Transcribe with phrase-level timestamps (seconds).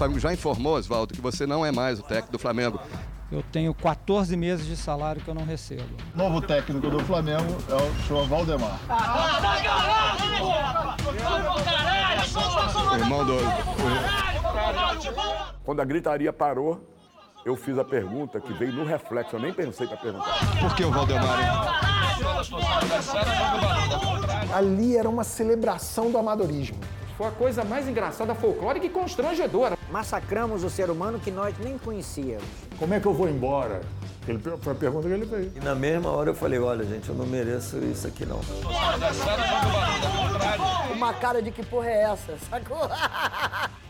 [0.00, 2.80] Flamengo já informou, Oswaldo, que você não é mais o técnico do Flamengo.
[3.30, 5.84] Eu tenho 14 meses de salário que eu não recebo.
[6.14, 8.80] Novo técnico do Flamengo é o senhor Valdemar.
[12.98, 13.34] Irmão do.
[15.62, 16.82] Quando a gritaria parou,
[17.44, 19.36] eu fiz a pergunta que veio no reflexo.
[19.36, 20.38] Eu nem pensei para perguntar.
[20.58, 21.40] Por que o Valdemar?
[21.40, 21.48] hein?
[24.54, 26.78] Ali era uma celebração do amadorismo.
[27.20, 29.76] Foi a coisa mais engraçada, folclórica e constrangedora.
[29.90, 32.42] Massacramos o ser humano que nós nem conhecíamos.
[32.78, 33.82] Como é que eu vou embora?
[34.26, 35.54] Ele, foi a pergunta que ele fez.
[35.54, 38.40] E na mesma hora eu falei, olha gente, eu não mereço isso aqui não.
[40.94, 42.88] Uma cara de que porra é essa, sacou?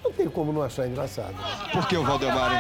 [0.03, 1.35] Não tem como não achar engraçado.
[1.71, 2.53] Por que o Valdemar?
[2.53, 2.59] hein?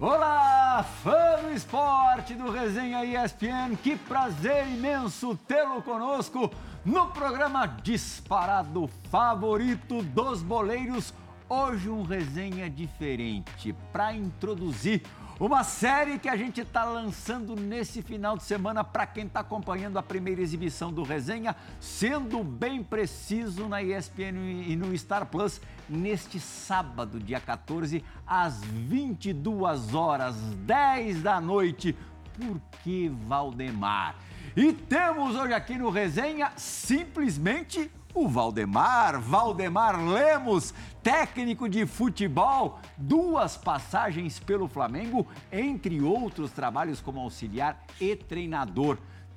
[0.00, 6.50] Olá, fã do esporte do Resenha ESPN, que prazer imenso tê-lo conosco
[6.84, 11.14] no programa disparado favorito dos boleiros.
[11.48, 15.00] Hoje um resenha diferente para introduzir
[15.40, 19.98] uma série que a gente está lançando nesse final de semana para quem está acompanhando
[19.98, 26.38] a primeira exibição do Resenha, sendo bem preciso na ESPN e no Star Plus, neste
[26.38, 31.96] sábado, dia 14, às 22 horas, 10 da noite.
[32.38, 34.14] Por que Valdemar?
[34.56, 40.72] E temos hoje aqui no Resenha simplesmente o Valdemar, Valdemar Lemos,
[41.04, 48.96] técnico de futebol, duas passagens pelo Flamengo, entre outros trabalhos como auxiliar e treinador.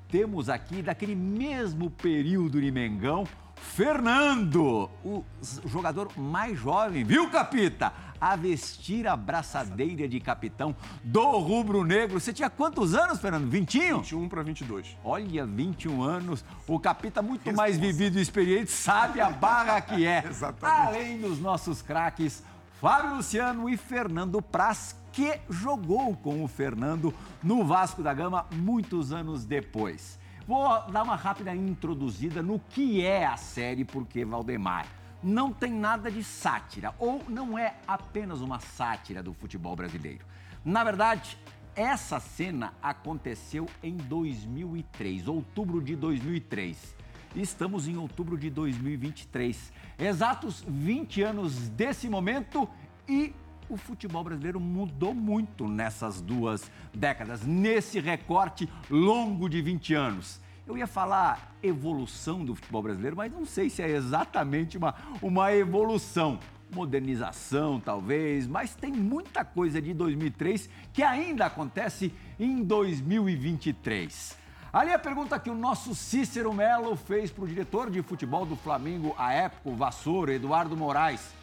[0.10, 5.26] Temos aqui, daquele mesmo período de Mengão, Fernando, o
[5.66, 7.92] jogador mais jovem, viu, Capita?
[8.20, 12.20] A vestir a braçadeira de capitão do Rubro Negro.
[12.20, 13.50] Você tinha quantos anos, Fernando?
[13.50, 13.98] Vintinho?
[13.98, 14.98] 21 para 22.
[15.04, 16.44] Olha, 21 anos.
[16.68, 20.24] O Capita, muito mais vivido e experiente, sabe a barra que é.
[20.30, 20.88] Exatamente.
[20.88, 22.44] Além dos nossos craques,
[22.80, 29.12] Fábio Luciano e Fernando Praz, que jogou com o Fernando no Vasco da Gama muitos
[29.12, 30.20] anos depois.
[30.48, 34.86] Vou dar uma rápida introduzida no que é a série Porque Valdemar.
[35.24, 40.26] Não tem nada de sátira, ou não é apenas uma sátira do futebol brasileiro.
[40.64, 41.38] Na verdade,
[41.76, 46.96] essa cena aconteceu em 2003, outubro de 2003.
[47.36, 49.72] Estamos em outubro de 2023.
[50.00, 52.68] Exatos 20 anos desse momento
[53.08, 53.34] e
[53.70, 60.40] o futebol brasileiro mudou muito nessas duas décadas, nesse recorte longo de 20 anos.
[60.68, 65.54] Eu ia falar evolução do futebol brasileiro, mas não sei se é exatamente uma, uma
[65.54, 66.40] evolução.
[66.70, 74.38] Modernização, talvez, mas tem muita coisa de 2003 que ainda acontece em 2023.
[74.74, 78.58] Ali a pergunta que o nosso Cícero Melo fez para o diretor de futebol do
[78.58, 81.34] Flamengo à época, o Vassoura, Eduardo Moraes.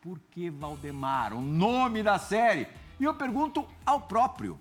[0.00, 1.34] Por que Valdemar?
[1.34, 2.66] O nome da série.
[2.98, 4.58] E eu pergunto ao próprio.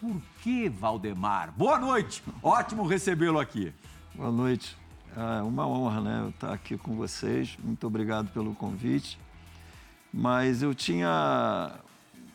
[0.00, 1.52] Por que Valdemar?
[1.56, 2.22] Boa noite.
[2.42, 3.72] Ótimo recebê-lo aqui.
[4.14, 4.76] Boa noite.
[5.16, 7.58] É uma honra, né, estar aqui com vocês.
[7.62, 9.18] Muito obrigado pelo convite.
[10.12, 11.72] Mas eu tinha,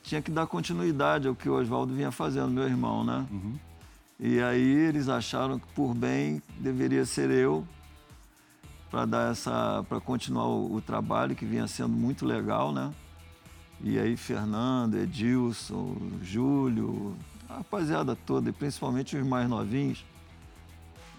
[0.01, 3.25] tinha que dar continuidade ao que o Oswaldo vinha fazendo, meu irmão, né?
[4.19, 7.65] E aí eles acharam que por bem deveria ser eu
[8.91, 12.93] para dar essa para continuar o, o trabalho que vinha sendo muito legal, né?
[13.81, 17.15] E aí Fernando, Edilson, Júlio,
[17.53, 20.03] a rapaziada toda, e principalmente os mais novinhos.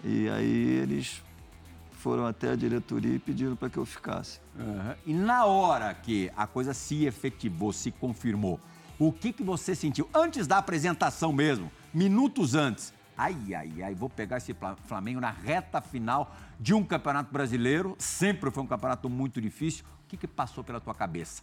[0.03, 1.23] E aí eles
[1.91, 4.39] foram até a diretoria e pediram para que eu ficasse.
[4.59, 4.95] Aham.
[5.05, 8.59] E na hora que a coisa se efetivou, se confirmou,
[8.99, 10.07] o que, que você sentiu?
[10.13, 12.93] Antes da apresentação mesmo, minutos antes.
[13.17, 17.95] Ai, ai, ai, vou pegar esse Fla- Flamengo na reta final de um campeonato brasileiro.
[17.97, 19.85] Sempre foi um campeonato muito difícil.
[20.03, 21.41] O que, que passou pela tua cabeça?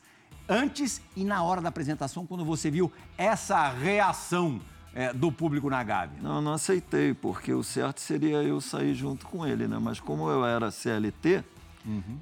[0.48, 4.60] Antes e na hora da apresentação, quando você viu essa reação
[4.94, 6.18] eh, do público na Gávea?
[6.22, 9.78] Não, não aceitei, porque o certo seria eu sair junto com ele, né?
[9.80, 11.44] Mas como eu era CLT,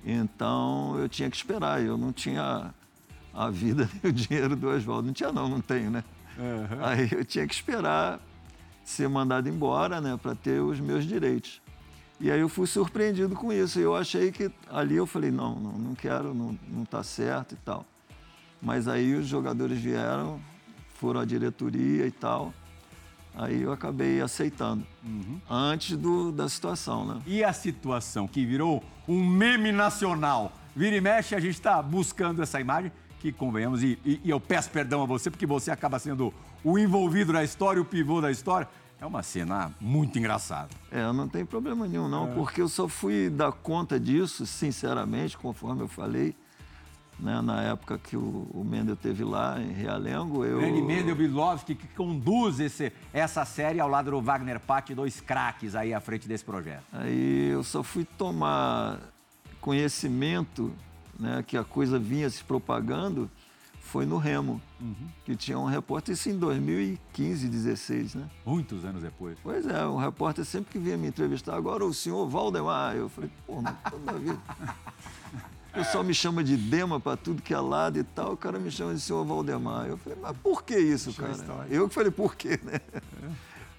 [0.05, 1.83] então eu tinha que esperar.
[1.83, 2.73] Eu não tinha
[3.33, 5.07] a vida nem o dinheiro do Oswaldo.
[5.07, 6.05] Não tinha não, não tenho, né?
[6.81, 8.21] Aí eu tinha que esperar
[8.85, 10.19] ser mandado embora, né?
[10.21, 11.61] Para ter os meus direitos.
[12.19, 13.79] E aí eu fui surpreendido com isso.
[13.79, 17.55] E eu achei que ali eu falei, não, não, não quero, não, não tá certo
[17.55, 17.85] e tal.
[18.61, 20.41] Mas aí os jogadores vieram,
[20.95, 22.53] foram à diretoria e tal.
[23.35, 24.85] Aí eu acabei aceitando.
[25.49, 27.23] Antes do, da situação, né?
[27.27, 30.53] E a situação que virou um meme nacional?
[30.75, 34.41] Vira e mexe, a gente está buscando essa imagem, que convenhamos, e, e- e eu
[34.41, 36.33] peço perdão a você, porque você acaba sendo
[36.65, 38.69] o envolvido na história, o pivô da história.
[39.01, 40.69] É uma cena muito engraçada.
[40.91, 45.83] É, não tem problema nenhum, não, porque eu só fui dar conta disso, sinceramente, conforme
[45.83, 46.35] eu falei,
[47.21, 50.45] né, na época que o, o Mendel teve lá em Realengo.
[50.45, 55.21] Eu, Grande Mendel Bilovski, que conduz esse, essa série ao lado do Wagner Patti, dois
[55.21, 56.85] craques aí à frente desse projeto.
[56.93, 58.99] Aí eu só fui tomar
[59.61, 60.73] conhecimento
[61.19, 63.31] né, que a coisa vinha se propagando,
[63.81, 64.61] foi no Remo,
[65.25, 68.31] que tinha um repórter, isso em 2015, 16, né?
[68.47, 69.37] Muitos anos depois.
[69.43, 72.95] Pois é, um repórter sempre que vinha me entrevistar, agora o senhor Valdemar.
[72.95, 74.39] Eu falei, pô, mas toda vida.
[75.71, 78.59] O pessoal me chama de Dema para tudo que é lado e tal, o cara
[78.59, 79.87] me chama de senhor Valdemar.
[79.87, 81.33] Eu falei, mas por que isso, cara?
[81.69, 82.81] Eu que falei, por quê, né?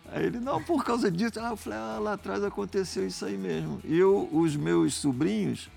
[0.10, 1.40] Aí ele, não, por causa disso.
[1.40, 3.82] Ah, eu falei, ah, lá atrás aconteceu isso aí mesmo.
[3.84, 5.70] E eu, os meus sobrinhos,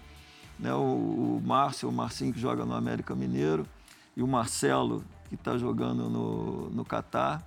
[0.58, 3.66] né, o, o Márcio, o Marcinho que joga no América Mineiro,
[4.16, 7.42] e o Marcelo, que está jogando no, no Catar,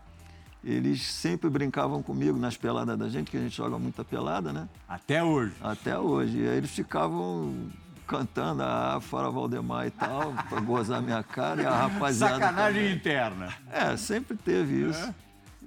[0.61, 4.67] eles sempre brincavam comigo nas peladas da gente, que a gente joga muita pelada, né?
[4.87, 5.55] Até hoje.
[5.61, 6.39] Até hoje.
[6.39, 7.69] E aí eles ficavam
[8.07, 12.35] cantando a Fora Valdemar e tal, pra gozar minha cara, e a rapaziada.
[12.35, 12.95] Sacanagem também.
[12.95, 13.53] interna.
[13.71, 15.13] É, sempre teve isso.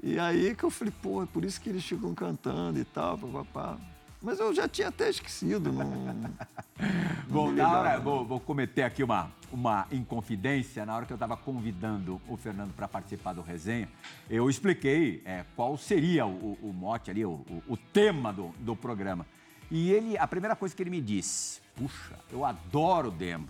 [0.03, 3.19] E aí que eu falei, pô, é por isso que eles ficam cantando e tal,
[3.19, 3.77] papapá.
[4.23, 5.73] Mas eu já tinha até esquecido.
[5.73, 6.35] Não...
[7.29, 10.85] Bom, na hora, vou, vou cometer aqui uma, uma inconfidência.
[10.85, 13.89] Na hora que eu estava convidando o Fernando para participar do resenha,
[14.29, 18.77] eu expliquei é, qual seria o, o mote ali, o, o, o tema do, do
[18.77, 19.27] programa.
[19.71, 23.49] E ele, a primeira coisa que ele me disse, puxa, eu adoro o Demo.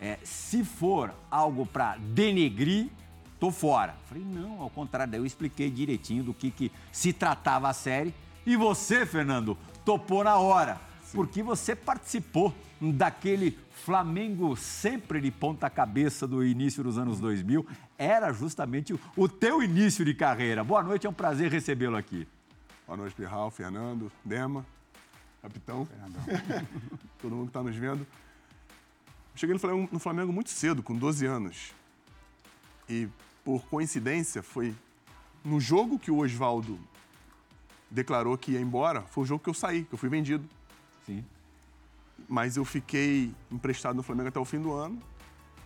[0.00, 2.88] É, se for algo para denegrir,
[3.38, 3.94] tô fora.
[4.06, 8.14] Falei, não, ao contrário, daí eu expliquei direitinho do que, que se tratava a série.
[8.44, 10.80] E você, Fernando, topou na hora,
[11.12, 17.66] porque você participou daquele Flamengo sempre de ponta cabeça do início dos anos 2000.
[17.96, 20.64] Era justamente o, o teu início de carreira.
[20.64, 22.26] Boa noite, é um prazer recebê-lo aqui.
[22.86, 24.64] Boa noite, Pirral, Fernando, Dema,
[25.42, 25.88] capitão,
[27.20, 28.06] todo mundo que está nos vendo.
[29.34, 31.72] Cheguei no Flamengo, no Flamengo muito cedo, com 12 anos.
[32.88, 33.08] E,
[33.44, 34.74] por coincidência, foi
[35.44, 36.78] no jogo que o Oswaldo
[37.90, 40.46] declarou que ia embora, foi o jogo que eu saí, que eu fui vendido.
[41.06, 41.24] Sim.
[42.28, 45.00] Mas eu fiquei emprestado no Flamengo até o fim do ano.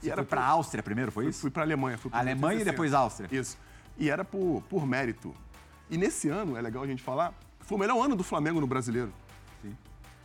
[0.00, 1.41] Você foi para a Áustria primeiro, foi isso?
[1.41, 1.99] fui para a Alemanha.
[1.99, 2.70] Fui Alemanha e 1960.
[2.70, 3.29] depois Áustria.
[3.32, 3.59] Isso.
[3.99, 5.35] E era por, por mérito.
[5.91, 8.67] E nesse ano, é legal a gente falar, foi o melhor ano do Flamengo no
[8.67, 9.12] Brasileiro.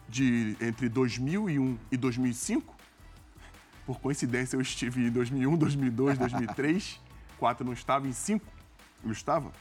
[0.10, 2.76] De entre 2001 e 2005.
[3.86, 7.00] Por coincidência, eu estive em 2001, 2002, 2003.
[7.38, 8.46] Quatro não estava, em cinco
[9.04, 9.52] eu estava.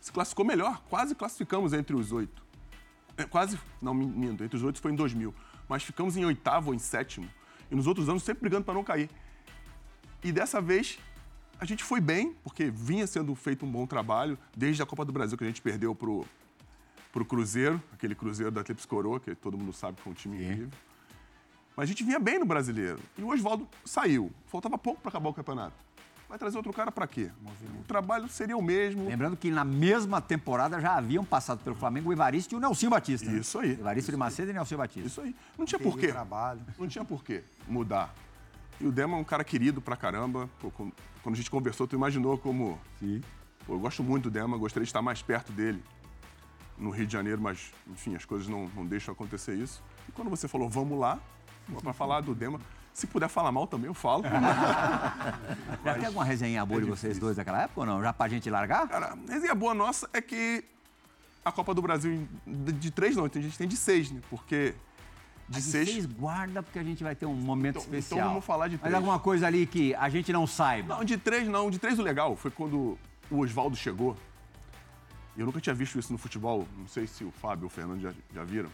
[0.00, 2.42] Se classificou melhor, quase classificamos entre os oito.
[3.16, 5.34] É, quase, não, minto, entre os oito foi em 2000.
[5.68, 7.28] Mas ficamos em oitavo ou em sétimo.
[7.70, 9.08] E nos outros anos sempre brigando para não cair.
[10.22, 10.98] E dessa vez
[11.58, 15.12] a gente foi bem, porque vinha sendo feito um bom trabalho, desde a Copa do
[15.12, 16.26] Brasil que a gente perdeu pro,
[17.12, 20.42] pro Cruzeiro, aquele Cruzeiro da Tríplice Coroa, que todo mundo sabe que foi um time
[20.42, 20.70] incrível.
[21.76, 22.98] Mas a gente vinha bem no brasileiro.
[23.16, 24.32] E o Oswaldo saiu.
[24.46, 25.74] Faltava pouco para acabar o campeonato.
[26.28, 27.30] Vai trazer outro cara para quê?
[27.78, 29.06] O trabalho seria o mesmo.
[29.06, 32.88] Lembrando que na mesma temporada já haviam passado pelo Flamengo o Evaristo e o Nelson
[32.88, 33.30] Batista.
[33.30, 33.38] né?
[33.38, 33.72] Isso aí.
[33.72, 35.06] Evaristo de Macedo e Nelson Batista.
[35.06, 35.36] Isso aí.
[35.58, 36.14] Não tinha porquê.
[36.78, 38.14] Não tinha porquê mudar.
[38.80, 40.48] E o Dema é um cara querido pra caramba.
[40.58, 40.94] Pô, quando
[41.26, 42.80] a gente conversou, tu imaginou como.
[42.98, 43.20] Sim.
[43.66, 45.82] Pô, eu gosto muito do Dema, gostaria de estar mais perto dele
[46.78, 49.82] no Rio de Janeiro, mas, enfim, as coisas não, não deixam acontecer isso.
[50.08, 51.18] E quando você falou, vamos lá,
[51.82, 52.58] para falar do Dema,
[52.92, 54.22] se puder falar mal também, eu falo.
[55.84, 58.02] Já tem alguma resenha boa de vocês dois daquela época ou não?
[58.02, 58.88] Já pra gente largar?
[58.88, 60.64] Cara, a resenha boa nossa é que
[61.44, 64.20] a Copa do Brasil de, três não, a gente tem de seis, né?
[64.28, 64.74] Porque
[65.48, 65.88] de Mas seis.
[65.88, 68.28] vocês guarda porque a gente vai ter um momento Então- então especial.
[68.28, 68.94] vamos falar de Mas três.
[68.94, 70.96] alguma coisa ali que a gente não saiba.
[70.96, 71.70] Não, de três não.
[71.70, 72.96] De três o legal foi quando
[73.30, 74.16] o Oswaldo chegou.
[75.36, 76.66] Eu nunca tinha visto isso no futebol.
[76.76, 78.70] Não sei se o Fábio ou o Fernando já, já viram.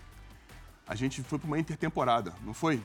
[0.86, 2.82] A gente foi para uma intertemporada, não foi?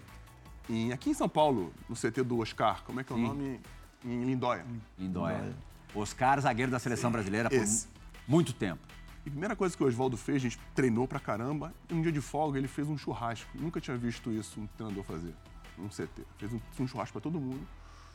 [0.70, 2.84] Em- aqui em São Paulo, no CT do Oscar.
[2.84, 3.27] Como é que é o Sim.
[3.27, 3.60] nome?
[4.06, 4.65] Em Lindóia.
[5.00, 5.56] Lindóia.
[5.96, 7.88] Oscar, zagueiro da seleção brasileira por Esse.
[8.27, 8.82] muito tempo.
[9.25, 11.74] E a primeira coisa que o Oswaldo fez, a gente treinou pra caramba.
[11.89, 13.50] E um dia de folga ele fez um churrasco.
[13.56, 15.34] Nunca tinha visto isso um treinador fazer,
[15.80, 16.24] um CT.
[16.38, 17.65] Fez um, um churrasco pra todo mundo.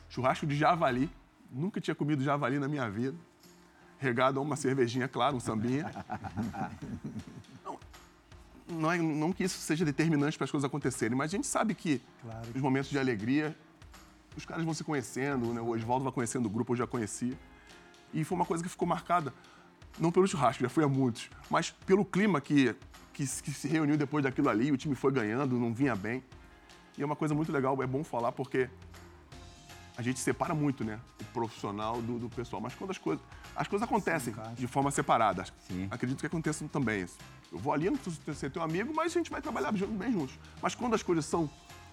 [0.09, 1.09] Churrasco de javali.
[1.51, 3.17] Nunca tinha comido javali na minha vida.
[3.99, 5.91] Regado a uma cervejinha, claro, um sambinha.
[7.63, 7.79] Não,
[8.69, 11.73] não, é, não que isso seja determinante para as coisas acontecerem, mas a gente sabe
[11.73, 12.01] que
[12.55, 13.57] os momentos de alegria,
[14.37, 15.59] os caras vão se conhecendo, né?
[15.59, 17.33] o Oswaldo vai conhecendo o grupo, eu já conhecia.
[18.13, 19.33] E foi uma coisa que ficou marcada,
[19.97, 22.75] não pelo churrasco, já foi a muitos, mas pelo clima que,
[23.11, 26.23] que, se- que se reuniu depois daquilo ali, o time foi ganhando, não vinha bem.
[26.95, 28.69] E é uma coisa muito legal, é bom falar, porque
[29.97, 30.99] a gente separa muito, né?
[31.21, 32.61] O profissional do, do pessoal.
[32.61, 33.23] Mas quando as coisas.
[33.59, 35.43] As coisas acontecem de forma separada.
[35.67, 35.85] Sim.
[35.91, 37.17] Acredito que aconteça também isso.
[37.51, 40.39] Eu vou ali, não preciso ser teu amigo, mas a gente vai trabalhar bem juntos.
[40.61, 41.49] Mas quando as coisas são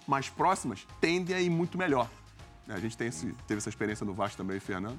[0.06, 2.08] mais próximas, tendem a ir muito melhor.
[2.68, 2.74] né?
[2.76, 4.96] A gente tem esse- teve essa experiência no Vasco também, Fernando.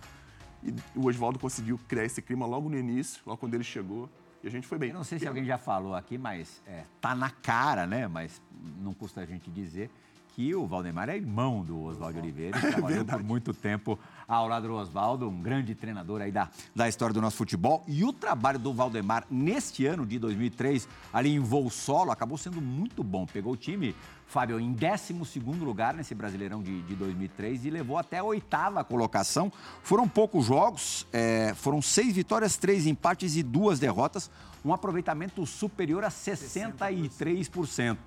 [0.62, 4.10] E o Oswaldo conseguiu criar esse clima logo no início, logo quando ele chegou.
[4.44, 4.90] E a gente foi bem.
[4.90, 8.08] Eu não sei se alguém já falou aqui, mas é, tá na cara, né?
[8.10, 8.42] Mas
[8.80, 9.90] não custa a gente dizer
[10.38, 14.68] que o Valdemar é irmão do Oswaldo Oliveira e trabalhou por muito tempo ao lado
[14.68, 17.84] do Oswaldo, um grande treinador aí da, da história do nosso futebol.
[17.88, 22.62] E o trabalho do Valdemar neste ano de 2003, ali em voo solo, acabou sendo
[22.62, 23.26] muito bom.
[23.26, 23.96] Pegou o time,
[24.28, 29.52] Fábio, em 12º lugar nesse Brasileirão de, de 2003 e levou até a oitava colocação.
[29.82, 34.30] Foram poucos jogos, é, foram seis vitórias, três empates e duas derrotas,
[34.64, 37.98] um aproveitamento superior a 63%.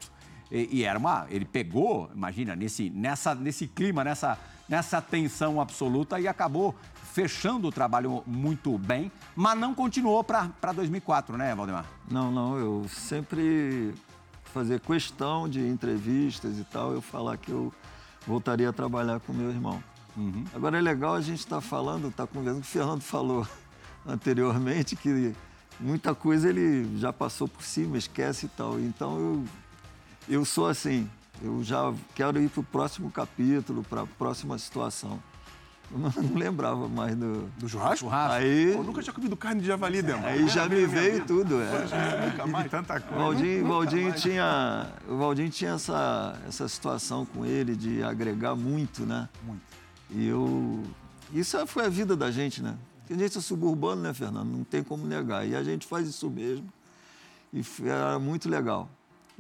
[0.51, 1.27] E, e era uma.
[1.31, 4.39] Ele pegou, imagina, nesse, nessa, nesse clima, nessa,
[4.69, 6.75] nessa tensão absoluta e acabou
[7.13, 11.85] fechando o trabalho muito bem, mas não continuou para 2004, né, Valdemar?
[12.09, 13.93] Não, não, eu sempre
[14.45, 17.73] fazer questão de entrevistas e tal, eu falar que eu
[18.27, 19.83] voltaria a trabalhar com meu irmão.
[20.55, 23.47] Agora é legal a gente estar falando, estar conversando, o Fernando falou
[24.07, 25.35] anteriormente que
[25.79, 28.79] muita coisa ele já passou por cima, esquece e tal.
[28.79, 29.45] Então eu,
[30.31, 31.09] eu sou assim,
[31.43, 35.21] eu já quero ir para o próximo capítulo, para a próxima situação.
[35.91, 37.51] Eu não, lembrava mais do.
[37.59, 38.09] Do churrasco?
[38.13, 40.25] Aí, eu nunca tinha comido carne de javali, Demo.
[40.25, 41.61] aí já me veio tudo.
[41.61, 42.27] É.
[42.31, 42.71] Nunca mais.
[42.71, 43.17] Tanta O coisa.
[43.17, 49.05] Valdinho, o Valdinho tinha, o Valdinho tinha essa, essa situação com ele de agregar muito,
[49.05, 49.29] né?
[49.43, 49.63] Muito.
[50.11, 50.83] E eu.
[51.33, 52.77] Isso foi a vida da gente, né?
[53.01, 54.49] Porque a gente é suburbano, né, Fernando?
[54.49, 55.47] Não tem como negar.
[55.47, 56.69] E a gente faz isso mesmo.
[57.53, 58.89] E era muito legal.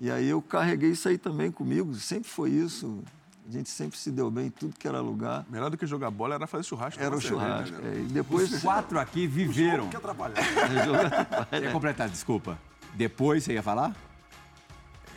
[0.00, 1.94] E aí eu carreguei isso aí também comigo.
[1.94, 3.02] Sempre foi isso.
[3.48, 5.44] A gente sempre se deu bem em tudo que era lugar.
[5.50, 7.02] Melhor do que jogar bola era fazer churrasco.
[7.02, 7.76] Era o cerveja, churrasco.
[7.82, 7.92] né?
[7.96, 8.52] É, E depois.
[8.52, 9.88] Os quatro aqui viveram.
[9.88, 10.34] Que atrapalha.
[11.60, 12.58] Ia completar, desculpa.
[12.94, 13.94] Depois você ia falar?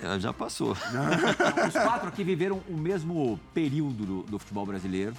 [0.01, 0.71] É, já passou.
[0.73, 5.15] Os quatro aqui viveram o mesmo período do, do futebol brasileiro,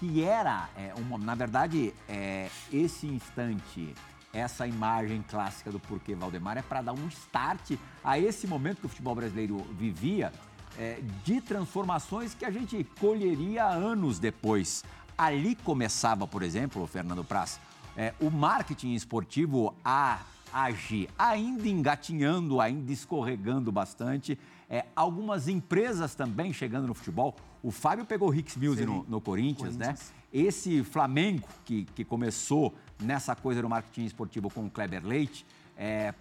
[0.00, 3.94] que era, é, uma- na verdade, é, esse instante,
[4.34, 8.86] essa imagem clássica do porquê Valdemar é para dar um start a esse momento que
[8.86, 10.32] o futebol brasileiro vivia,
[10.76, 14.84] é, de transformações que a gente colheria anos depois.
[15.16, 17.60] Ali começava, por exemplo, Fernando Praz,
[17.96, 20.18] é, o marketing esportivo a
[20.52, 24.38] agir, ainda engatinhando, ainda escorregando bastante.
[24.68, 27.36] É, algumas empresas também chegando no futebol.
[27.62, 29.94] O Fábio pegou o Hicks Mills no, no Corinthians, né?
[30.32, 35.44] Esse Flamengo que, que começou nessa coisa do marketing esportivo com o Kleber Leite,
[35.76, 36.14] é,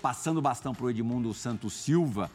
[0.00, 2.30] passando bastão para o Edmundo Santos Silva,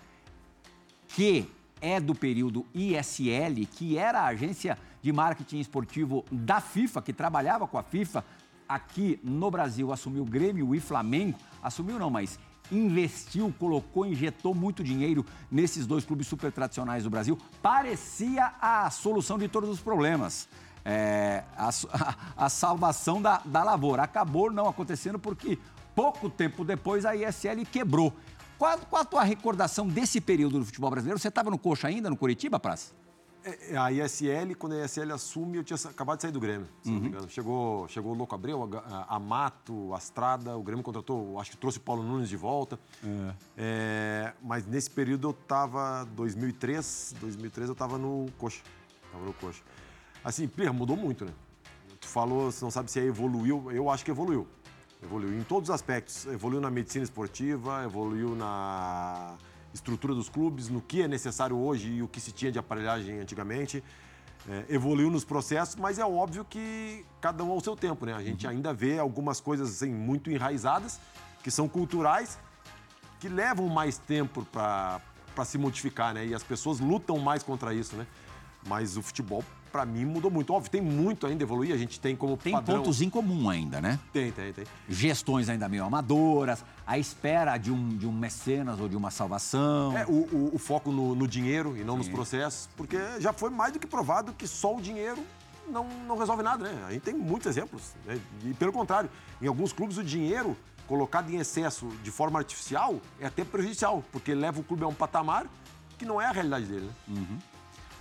[1.09, 1.49] que
[1.81, 7.67] é do período ISL, que era a agência de marketing esportivo da FIFA, que trabalhava
[7.67, 8.23] com a FIFA.
[8.67, 11.37] Aqui no Brasil assumiu Grêmio e Flamengo.
[11.61, 12.39] Assumiu não, mas
[12.71, 17.37] investiu, colocou, injetou muito dinheiro nesses dois clubes super tradicionais do Brasil.
[17.61, 20.47] Parecia a solução de todos os problemas.
[20.85, 24.03] É, a, a- a salvação da, da lavoura.
[24.03, 25.57] Acabou não acontecendo porque
[25.95, 28.13] pouco tempo depois a ISL quebrou.
[28.57, 31.19] Qual, qual a tua recordação desse período do futebol brasileiro?
[31.19, 32.93] Você estava no Coxa ainda, no Curitiba, Praz?
[33.45, 36.89] É, A ISL, quando a ISL assume, eu tinha acabado de sair do Grêmio, se
[36.89, 37.29] não me engano.
[37.29, 41.57] Chegou, chegou o Louco Abreu, a Ga- a Amato, Astrada, o Grêmio contratou, acho que
[41.57, 42.79] trouxe o Paulo Nunes de volta.
[43.57, 48.61] É, mas nesse período eu estava, 2003, 2003 eu estava no Coxa.
[49.11, 49.61] Tava no Coxa.
[50.23, 51.33] Assim, Pierre, mudou muito, né?
[51.99, 54.47] Tu falou, você não sabe se é evoluiu, eu acho que evoluiu.
[55.01, 56.25] Evoluiu em todos os aspectos.
[56.27, 59.35] Evoluiu na medicina esportiva, evoluiu na
[59.73, 63.19] estrutura dos clubes, no que é necessário hoje e o que se tinha de aparelhagem
[63.19, 63.83] antigamente.
[64.47, 68.13] É, evoluiu nos processos, mas é óbvio que cada um ao seu tempo, né?
[68.13, 70.99] A gente ainda vê algumas coisas assim, muito enraizadas,
[71.41, 72.37] que são culturais,
[73.19, 75.01] que levam mais tempo para
[75.45, 76.25] se modificar, né?
[76.25, 78.05] E as pessoas lutam mais contra isso, né?
[78.67, 80.53] Mas o futebol, para mim, mudou muito.
[80.53, 81.73] Óbvio, tem muito ainda evoluir.
[81.73, 82.77] A gente tem como Tem padrão...
[82.77, 83.99] pontos em comum ainda, né?
[84.13, 84.63] Tem, tem, tem.
[84.87, 89.97] Gestões ainda meio amadoras, a espera de um, de um mecenas ou de uma salvação.
[89.97, 93.49] É, o, o- o foco no, no dinheiro e não nos processos, porque já foi
[93.49, 95.19] mais do que provado que só o dinheiro
[95.67, 96.85] não, não resolve nada, né?
[96.87, 97.93] A gente tem muitos exemplos.
[98.05, 98.19] né?
[98.45, 99.09] E pelo contrário,
[99.41, 100.55] em alguns clubes o dinheiro
[100.87, 104.93] colocado em excesso de forma artificial é até prejudicial, porque leva o clube a um
[104.93, 105.47] patamar
[105.97, 107.25] que não é a realidade dele, né?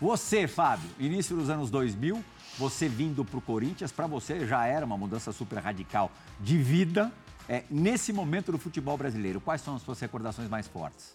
[0.03, 2.25] Você, Fábio, início dos anos 2000,
[2.59, 7.13] você vindo para o Corinthians, para você já era uma mudança super radical de vida.
[7.49, 11.15] É, nesse momento do futebol brasileiro, quais são as suas recordações mais fortes?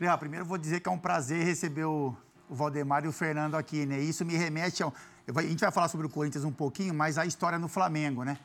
[0.00, 2.14] Ah, primeiro vou dizer que é um prazer receber o,
[2.48, 3.98] o Valdemar e o Fernando aqui, né?
[3.98, 4.92] Isso me remete a.
[5.34, 8.38] a gente vai falar sobre o Corinthians um pouquinho, mas a história no Flamengo, né?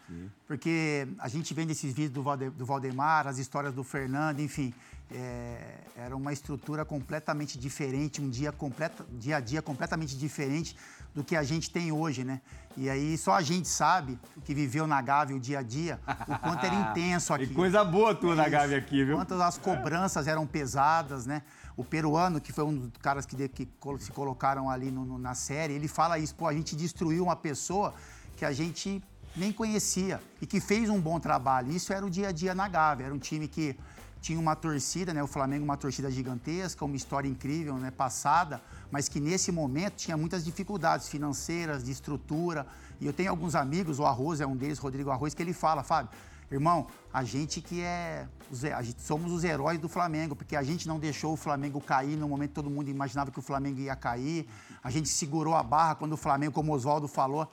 [0.47, 4.73] Porque a gente vê nesses vídeos do, Valde- do Valdemar, as histórias do Fernando, enfim,
[5.11, 5.57] é,
[5.97, 10.75] era uma estrutura completamente diferente, um dia, completa, dia a dia completamente diferente
[11.15, 12.41] do que a gente tem hoje, né?
[12.75, 16.37] E aí só a gente sabe, que viveu na Gávea o dia a dia, o
[16.37, 17.45] quanto era intenso aqui.
[17.45, 18.47] E coisa boa tua na.
[18.47, 19.15] Gávea aqui, viu?
[19.17, 21.41] Quantas as cobranças eram pesadas, né?
[21.77, 23.67] O peruano, que foi um dos caras que, de- que
[23.99, 27.35] se colocaram ali no- no- na série, ele fala isso, pô, a gente destruiu uma
[27.35, 27.93] pessoa
[28.35, 29.01] que a gente
[29.35, 31.71] nem conhecia e que fez um bom trabalho.
[31.71, 33.77] Isso era o dia a dia na Gávea, era um time que
[34.19, 35.21] tinha uma torcida, né?
[35.21, 37.91] O Flamengo uma torcida gigantesca, uma história incrível, né?
[37.91, 42.65] Passada, mas que nesse momento tinha muitas dificuldades financeiras, de estrutura.
[42.99, 45.83] E eu tenho alguns amigos, o Arroz é um deles, Rodrigo Arroz, que ele fala,
[45.83, 46.09] Fábio,
[46.49, 48.27] irmão, a gente que é,
[48.75, 52.15] a gente, somos os heróis do Flamengo, porque a gente não deixou o Flamengo cair
[52.15, 54.47] no momento que todo mundo imaginava que o Flamengo ia cair.
[54.83, 57.49] A gente segurou a barra quando o Flamengo, como o Oswaldo falou,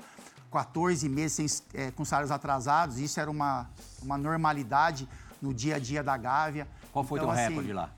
[0.53, 2.99] 14 meses sem, eh, com salários atrasados.
[2.99, 3.69] Isso era uma,
[4.01, 5.09] uma normalidade
[5.43, 6.69] no dia a dia da Gávea.
[6.93, 7.91] Qual foi Então, teu assim, recorde lá?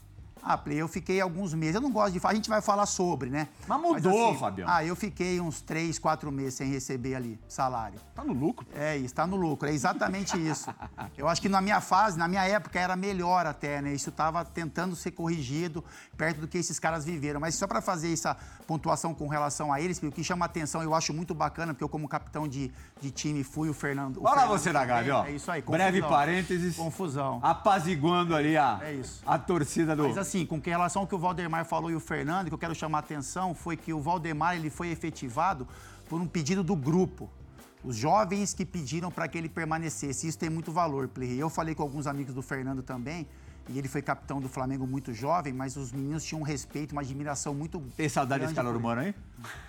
[0.48, 1.74] Ah, Play, eu fiquei alguns meses.
[1.74, 3.48] Eu não gosto de falar, a gente vai falar sobre, né?
[3.66, 4.70] Mas mudou, Fabiano.
[4.72, 7.98] Ah, eu fiquei uns três, quatro meses sem receber ali salário.
[8.14, 8.64] Tá no lucro.
[8.72, 9.68] É isso, tá no lucro.
[9.68, 10.72] É exatamente isso.
[11.18, 13.92] Eu acho que na minha fase, na minha época, era melhor até, né?
[13.92, 15.82] Isso estava tentando ser corrigido
[16.16, 17.40] perto do que esses caras viveram.
[17.40, 18.36] Mas só para fazer essa
[18.68, 21.88] pontuação com relação a eles, o que chama atenção, eu acho muito bacana, porque eu,
[21.88, 24.20] como capitão de, de time, fui o Fernando.
[24.22, 24.88] Olha você também.
[24.88, 25.24] Gávea, ó.
[25.24, 25.62] É isso aí.
[25.62, 26.18] Breve confusão.
[26.18, 26.76] parênteses.
[26.76, 27.40] Confusão.
[27.42, 30.04] Apaziguando ali a, É a torcida do.
[30.04, 32.58] Mas assim, com que relação ao que o Valdemar falou e o Fernando, que eu
[32.58, 35.66] quero chamar a atenção foi que o Valdemar ele foi efetivado
[36.08, 37.30] por um pedido do grupo.
[37.84, 40.26] Os jovens que pediram para que ele permanecesse.
[40.26, 41.40] Isso tem muito valor, Play.
[41.40, 43.28] Eu falei com alguns amigos do Fernando também,
[43.68, 47.00] e ele foi capitão do Flamengo muito jovem, mas os meninos tinham um respeito, uma
[47.02, 49.14] admiração muito Tem saudade desse calor humano aí?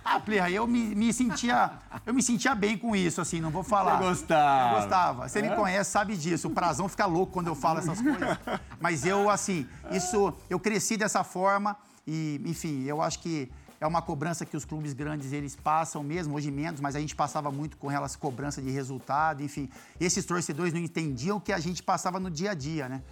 [0.05, 1.71] ah, Plirra, eu me, me sentia.
[2.05, 3.97] Eu me sentia bem com isso, assim, não vou falar.
[3.97, 4.69] Você gostava.
[4.75, 5.27] Eu gostava.
[5.29, 5.55] Você me É?
[5.55, 6.47] conhece, sabe disso.
[6.47, 8.38] O Prazão fica louco quando eu falo essas coisas.
[8.79, 10.33] Mas eu, assim, isso.
[10.49, 14.93] Eu cresci dessa forma e, enfim, eu acho que é uma cobrança que os clubes
[14.93, 18.60] grandes eles passam mesmo, hoje menos, mas a gente passava muito com relação à cobrança
[18.62, 19.69] de resultado, enfim.
[19.99, 23.03] Esses torcedores não entendiam o que a gente passava no dia a dia, né?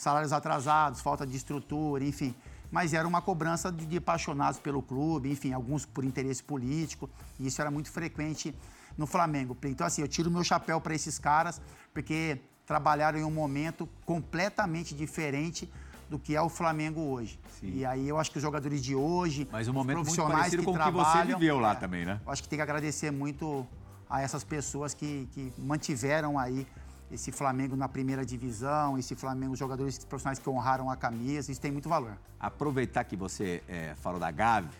[0.00, 2.34] Salários atrasados, falta de estrutura, enfim
[2.70, 7.46] mas era uma cobrança de, de apaixonados pelo clube, enfim, alguns por interesse político, e
[7.46, 8.54] isso era muito frequente
[8.96, 9.56] no Flamengo.
[9.64, 11.60] Então, assim, eu tiro meu chapéu para esses caras,
[11.92, 15.68] porque trabalharam em um momento completamente diferente
[16.08, 17.38] do que é o Flamengo hoje.
[17.62, 20.62] E aí eu acho que os jogadores de hoje, Mas um momento muito profissionais parecido
[20.62, 22.20] que com o que você trabalham, viveu lá é, também, né?
[22.24, 23.66] eu acho que tem que agradecer muito
[24.08, 26.66] a essas pessoas que, que mantiveram aí
[27.10, 31.60] esse Flamengo na primeira divisão, esse Flamengo, os jogadores profissionais que honraram a camisa, isso
[31.60, 32.16] tem muito valor.
[32.38, 34.70] Aproveitar que você é, falou da Gávea,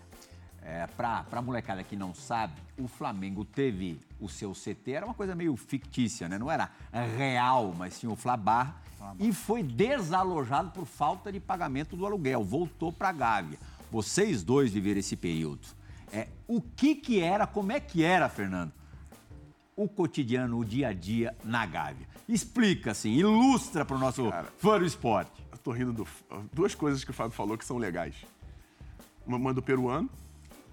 [0.63, 5.15] é, para a molecada que não sabe, o Flamengo teve o seu CT, era uma
[5.15, 6.39] coisa meio fictícia, né?
[6.39, 6.71] Não era
[7.17, 8.83] real, mas tinha o Flabar,
[9.19, 13.59] e foi desalojado por falta de pagamento do aluguel, voltou para a Gávea.
[13.91, 15.67] Vocês dois viveram esse período.
[16.13, 18.73] É, o que que era, como é que era, Fernando,
[19.85, 22.07] o cotidiano, o dia a dia na Gávea?
[22.29, 25.31] Explica, assim, ilustra para o nosso fã do esporte.
[25.51, 26.07] Eu tô rindo do.
[26.53, 28.15] Duas coisas que o Fábio falou que são legais.
[29.27, 30.09] Uma, uma do peruano,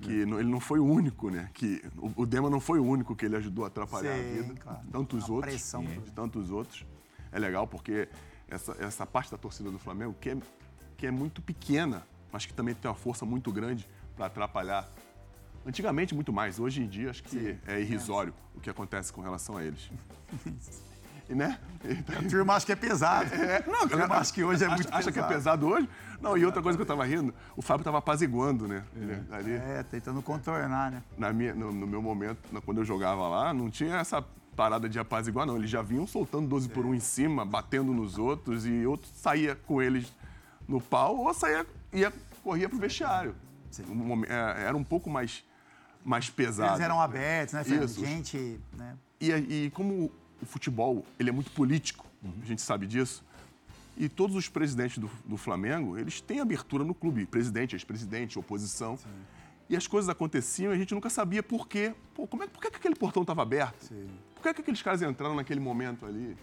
[0.01, 1.49] que não- ele não foi o único, né?
[1.53, 4.41] Que o, o Dema não foi o único que ele ajudou a atrapalhar Sim, a
[4.43, 4.53] vida.
[4.59, 4.79] claro.
[4.91, 5.53] Tantos A outros.
[5.53, 6.85] pressão de tantos outros.
[7.31, 8.07] É legal porque
[8.47, 10.37] essa, essa parte da torcida do Flamengo, que é,
[10.97, 14.87] que é muito pequena, mas que também tem uma força muito grande para atrapalhar.
[15.67, 16.59] Antigamente, muito mais.
[16.59, 19.91] Hoje em dia, acho que é irrisório o que acontece com relação a eles.
[21.29, 21.59] E, né?
[22.17, 23.35] A turma acha que é pesado.
[23.35, 25.89] É, não, a turma acha que hoje é acha, muito acha que é pesado hoje?
[26.21, 28.81] Não, e outra coisa que eu tava rindo, o Fábio tava apaziguando, né?
[28.95, 31.03] Ele- ali, É, tentando contornar, né?
[31.17, 34.23] na minha, no, no meu momento, quando eu jogava lá, não tinha essa
[34.55, 35.57] parada de apaziguar, não.
[35.57, 39.53] Eles já vinham soltando 12 por 1 em cima, batendo nos outros, e outro saía
[39.53, 40.13] com eles
[40.65, 43.35] no pau ou saía, ia, corria pro vestiário.
[43.89, 45.43] Um é, Era um pouco mais,
[46.07, 46.71] mais pesado.
[46.71, 47.89] Eles eram abertos, né, Fernando?
[47.89, 47.99] Isso.
[47.99, 48.95] Gente, né?
[49.19, 50.09] E, e como
[50.41, 52.05] o futebol ele é muito político,
[52.41, 53.25] a gente sabe disso,
[53.97, 58.97] e todos os presidentes do, do Flamengo, eles têm abertura no clube, presidente, ex-presidente, oposição.
[59.69, 61.93] E as coisas aconteciam e a gente nunca sabia por quê.
[62.13, 63.89] Pô, como é, por que, que aquele portão estava aberto?
[64.35, 66.37] Por que, que aqueles caras entraram naquele momento ali?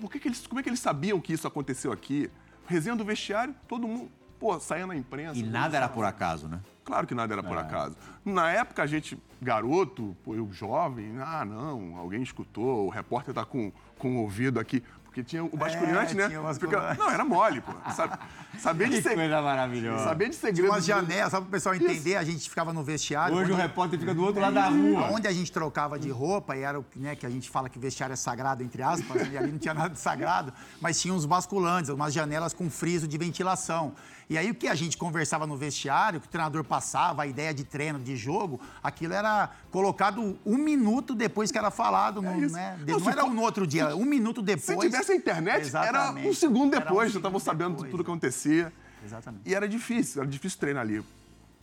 [0.00, 2.30] Por que, que eles, como é que eles sabiam que isso aconteceu aqui?
[2.66, 5.38] Resenha do vestiário, todo mundo, pô, saía na imprensa.
[5.38, 6.60] E nada era por acaso, né?
[6.88, 7.60] Claro que nada era por É.
[7.60, 7.94] acaso.
[8.24, 13.44] Na época, a gente, garoto, pô, eu jovem, ah, não, alguém escutou, o repórter tá
[13.44, 14.82] com, com o ouvido aqui.
[15.04, 16.28] Porque tinha o basculhante, né?
[16.28, 16.94] tinha o Fica-.
[16.94, 17.72] Não, era mole, pô.
[17.92, 18.16] Sabe,
[18.58, 20.04] saber de Que seg- coisa maravilhosa.
[20.04, 20.70] Saber de Tinha segredo.
[20.70, 23.34] umas janelas, só para o pessoal entender, a gente ficava no vestiário.
[23.36, 25.08] Hoje o onde- repórter fica do outro lado da rua.
[25.10, 27.78] Onde a gente trocava de roupa, e era o né, que a gente fala que
[27.78, 31.24] vestiário é sagrado, entre aspas, e ali não tinha nada de sagrado, mas tinha uns
[31.26, 33.94] basculantes, umas janelas com friso de ventilação.
[34.30, 37.54] E aí o que a gente conversava no vestiário, que o treinador passava, a ideia
[37.54, 42.76] de treino, de jogo, aquilo era colocado um minuto depois que era falado, no, né?
[42.84, 44.80] de- Não, não, se era for- no outro dia, um minuto Se depois.
[44.90, 46.18] tivesse a internet, Exatamente.
[46.24, 48.12] era um segundo Era um depois, já estavam sabendo depois, tudo que é.
[48.12, 48.72] acontecia.
[49.04, 49.42] Exatamente.
[49.48, 51.02] E era difícil, era difícil treinar ali.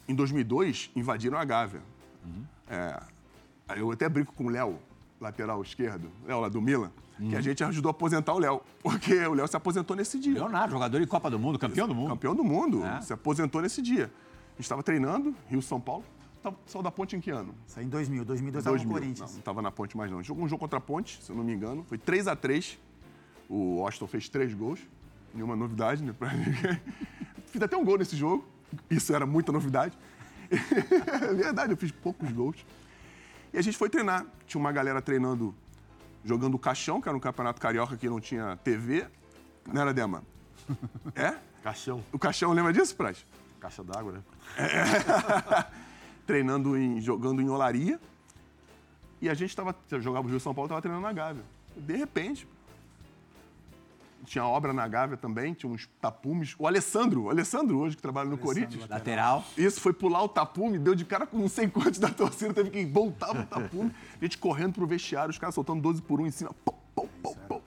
[0.07, 1.81] Em 2002, invadiram a Gávea.
[2.25, 2.43] Uhum.
[2.67, 2.99] É,
[3.77, 4.79] eu até brinco com o Léo,
[5.21, 7.29] lateral esquerdo, Léo lá do Milan, Uhum.
[7.29, 10.33] que a gente ajudou a aposentar o Léo, porque o Léo se aposentou nesse dia.
[10.33, 12.09] Leonardo, jogador de Copa do Mundo, campeão do mundo.
[12.09, 13.01] Campeão do mundo, É.
[13.01, 14.05] se aposentou nesse dia.
[14.05, 16.03] A gente estava treinando, Rio-São Paulo.
[16.43, 17.55] Tava- Saiu da ponte em que ano?
[17.75, 18.93] Aí em 2000, 2002 estava no 2000.
[19.01, 19.29] Corinthians.
[19.29, 20.21] Não, não estava na ponte mais não.
[20.21, 21.83] Jogou um jogo contra a ponte, se eu não me engano.
[21.89, 22.77] Foi 3 a 3
[23.49, 24.79] O Austin fez três gols.
[25.33, 26.13] Nenhuma novidade, né?
[26.17, 26.81] Pra ninguém.
[27.47, 28.45] Fiz até um gol nesse jogo.
[28.89, 29.97] Isso era muita novidade.
[30.51, 32.57] É verdade, eu fiz poucos gols.
[33.53, 34.25] E a gente foi treinar.
[34.45, 35.55] Tinha uma galera treinando,
[36.25, 39.07] jogando o caixão, que era um campeonato carioca que não tinha TV.
[39.71, 40.23] Não era, Dema?
[41.15, 41.37] É?
[41.63, 42.03] Caixão.
[42.11, 43.25] O caixão, lembra disso, Praz?
[43.59, 44.23] Caixa d'água, né?
[46.25, 47.99] treinando em, jogando em olaria.
[49.21, 51.43] E a gente estava, jogava o Rio São Paulo, estava treinando na Gávea.
[51.75, 52.47] De repente,
[54.25, 56.55] tinha obra na Gávea também, tinha uns tapumes.
[56.57, 58.87] O Alessandro, o Alessandro hoje que trabalha no Corinthians.
[58.89, 59.43] Lateral.
[59.57, 62.69] Isso, foi pular o tapume, deu de cara com não sei quantos da torcida, teve
[62.69, 63.91] que voltar o tapume.
[64.19, 66.51] A gente correndo pro vestiário, os caras soltando 12 por 1 em cima.
[66.65, 67.61] Pum, pum, pum.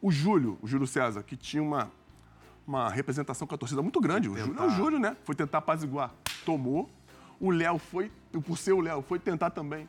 [0.00, 1.90] O Júlio, o Júlio César, que tinha uma,
[2.66, 4.28] uma representação com a torcida muito grande.
[4.28, 5.16] O Júlio é o Júlio, né?
[5.24, 6.14] Foi tentar apaziguar.
[6.44, 6.88] Tomou.
[7.40, 8.10] O Léo foi,
[8.44, 9.88] por ser o Léo, foi tentar também.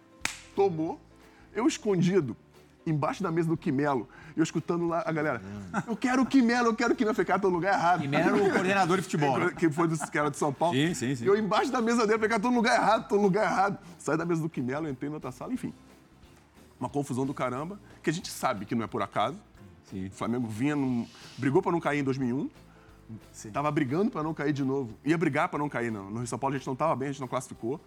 [0.55, 0.99] Tomou.
[1.53, 2.35] Eu escondido,
[2.89, 5.41] embaixo da mesa do Quimelo, eu escutando lá a galera.
[5.85, 7.11] Eu quero o Quimelo, eu quero o Quimelo.
[7.11, 8.01] Eu falei, cara, tô no lugar errado.
[8.01, 9.51] Quimelo era o coordenador de futebol, né?
[9.57, 10.75] Que foi do, que era de São Paulo.
[10.75, 11.23] Sim, sim, sim.
[11.25, 13.43] E eu embaixo da mesa dele, falei, cara, tô no lugar errado, tô no lugar
[13.51, 13.77] errado.
[13.99, 15.73] Saí da mesa do Quimelo, entrei na outra sala, enfim.
[16.79, 19.37] Uma confusão do caramba, que a gente sabe que não é por acaso.
[19.89, 20.07] Sim.
[20.07, 22.49] O Flamengo vinha, num- brigou para não cair em 2001.
[23.53, 24.93] Tava brigando para não cair de novo.
[25.05, 26.09] Ia brigar para não cair, não.
[26.09, 27.79] No Rio São Paulo a gente não tava bem, a gente não classificou.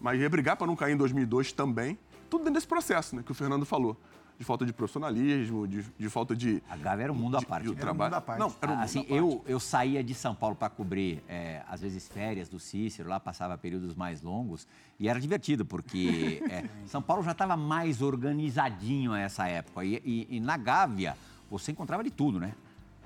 [0.00, 1.98] Mas ia brigar para não cair em 2002 também.
[2.30, 3.22] Tudo dentro desse processo, né?
[3.24, 3.96] Que o Fernando falou.
[4.36, 6.60] De falta de profissionalismo, de, de falta de...
[6.68, 7.62] A Gávea era um mundo à de- parte.
[7.64, 8.10] de Era um trabalho.
[8.10, 8.38] mundo à parte.
[8.40, 9.14] Não, era um mundo assim, à parte.
[9.16, 13.20] eu, eu saía de São Paulo para cobrir, é, às vezes, férias do Cícero, lá
[13.20, 14.66] passava períodos mais longos,
[14.98, 19.84] e era divertido, porque é, São Paulo já estava mais organizadinho a essa época.
[19.84, 21.16] E, e- e na Gávea,
[21.48, 22.54] você encontrava de tudo, né?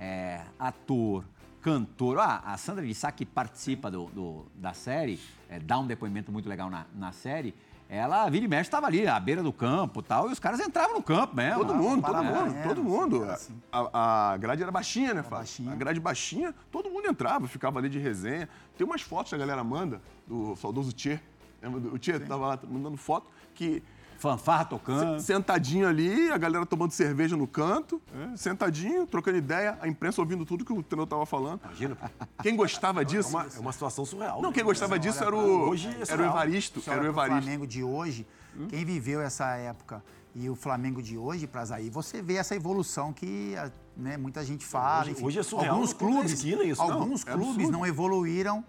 [0.00, 1.24] É, ator,
[1.60, 2.18] cantor.
[2.20, 6.32] Ah, a Sandra de Sá, que participa do, do- da série, é, dá um depoimento
[6.32, 7.54] muito legal na, na série.
[7.88, 10.60] Ela, vira e mexe, estava ali, à beira do campo e tal, e os caras
[10.60, 11.60] entravam no campo mesmo.
[11.64, 13.24] Todo mundo, todo mundo, é, todo mundo.
[13.24, 13.54] era assim.
[13.72, 15.46] A, a grade era baixinha, né, Fábio?
[15.70, 18.46] A grade baixinha, todo mundo entrava, ficava ali de resenha.
[18.76, 21.18] Tem umas fotos que a galera manda, do saudoso Tchê.
[21.62, 23.82] Lembra do- O Tchê tava lá mandando foto, que
[24.18, 25.20] Fanfarra tocando.
[25.20, 28.02] se- sentadinho ali, a galera tomando cerveja no canto,
[28.36, 31.60] sentadinho, trocando ideia, a imprensa ouvindo tudo que o treinador tava falando.
[31.64, 31.96] Imagina.
[32.42, 33.30] Quem gostava É disso...
[33.30, 34.42] uma, é uma situação surreal.
[34.42, 36.26] Não, quem gostava disso era o, Hoje é era o.
[36.26, 36.82] Evaristo.
[36.86, 37.42] Era o Evaristo.
[37.42, 38.26] Flamengo de hoje,
[38.68, 40.02] quem viveu essa época
[40.34, 44.64] e o Flamengo de hoje, Prazaí, você vê essa evolução que a- né, muita gente
[44.64, 45.02] fala.
[45.02, 45.24] Hoje- enfim.
[45.26, 48.64] hoje é surreal, Alguns clubes, esquina isso, não, alguns é clubes não evoluíram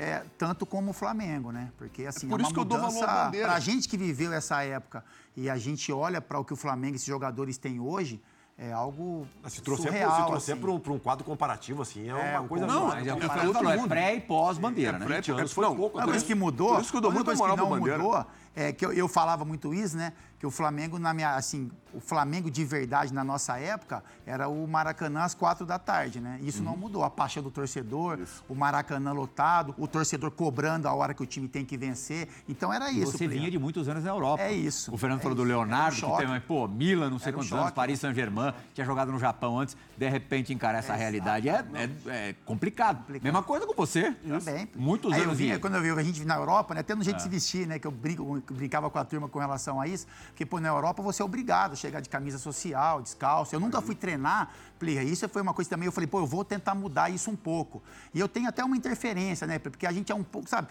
[0.00, 1.72] é, tanto como o Flamengo, né?
[1.76, 3.48] Porque assim, É por é isso uma que eu dou valor à bandeira.
[3.48, 5.04] pra gente que viveu essa época
[5.36, 8.22] e a gente olha para o que o Flamengo e esses jogadores têm hoje,
[8.56, 10.60] é algo Se trouxer, surreal, pro, se trouxer assim.
[10.62, 12.66] para um, pra um quadro comparativo, assim, é, É, uma coisa...
[12.66, 15.06] Não, Mas é que É é pré e pós-bandeira, É né?
[15.06, 15.96] pré- 20 anos é- foi não, pouco.
[15.98, 16.12] Uma né?
[16.12, 17.98] coisa que mudou, Por isso que eu dou muita que moral pra não bandeira.
[17.98, 20.12] mudou, é que eu, eu falava muito isso, né?
[20.38, 24.68] Que o Flamengo, na minha, assim, o Flamengo de verdade na nossa época era o
[24.68, 26.38] Maracanã às quatro da tarde, né?
[26.42, 26.64] Isso Uhum.
[26.66, 27.02] não mudou.
[27.02, 31.48] A paixão do torcedor, o Maracanã lotado, o torcedor cobrando a hora que o time
[31.48, 32.28] tem que vencer.
[32.48, 33.12] Então era isso.
[33.18, 34.40] você vinha de muitos anos na Europa.
[34.44, 35.48] É isso, O Fernando é falou do isso.
[35.48, 37.70] Leonardo, Era um que tem, pô, Milan, não sei um quantos anos.
[37.72, 41.90] Paris Saint-Germain, tinha jogado no Japão antes, de repente encarar essa realidade é, é-
[42.28, 43.04] é complicado.
[43.20, 44.12] Mesma coisa com você.
[44.12, 44.68] Também.
[44.76, 46.94] Muitos Aí eu anos vinha, em- quando eu vi a gente na Europa, né, até
[46.94, 49.38] no jeito de se vestir, né, que eu brinco, eu brincava com a turma com
[49.38, 53.02] relação a isso, porque pô, na Europa você é obrigado a chegar de camisa social,
[53.02, 53.54] descalço.
[53.54, 56.44] Eu nunca fui treinar, Plia, isso foi uma coisa também, eu falei, pô, eu vou
[56.44, 57.82] tentar mudar isso um pouco.
[58.14, 60.68] E eu tenho até uma interferência, né, porque a gente é um pouco, sabe,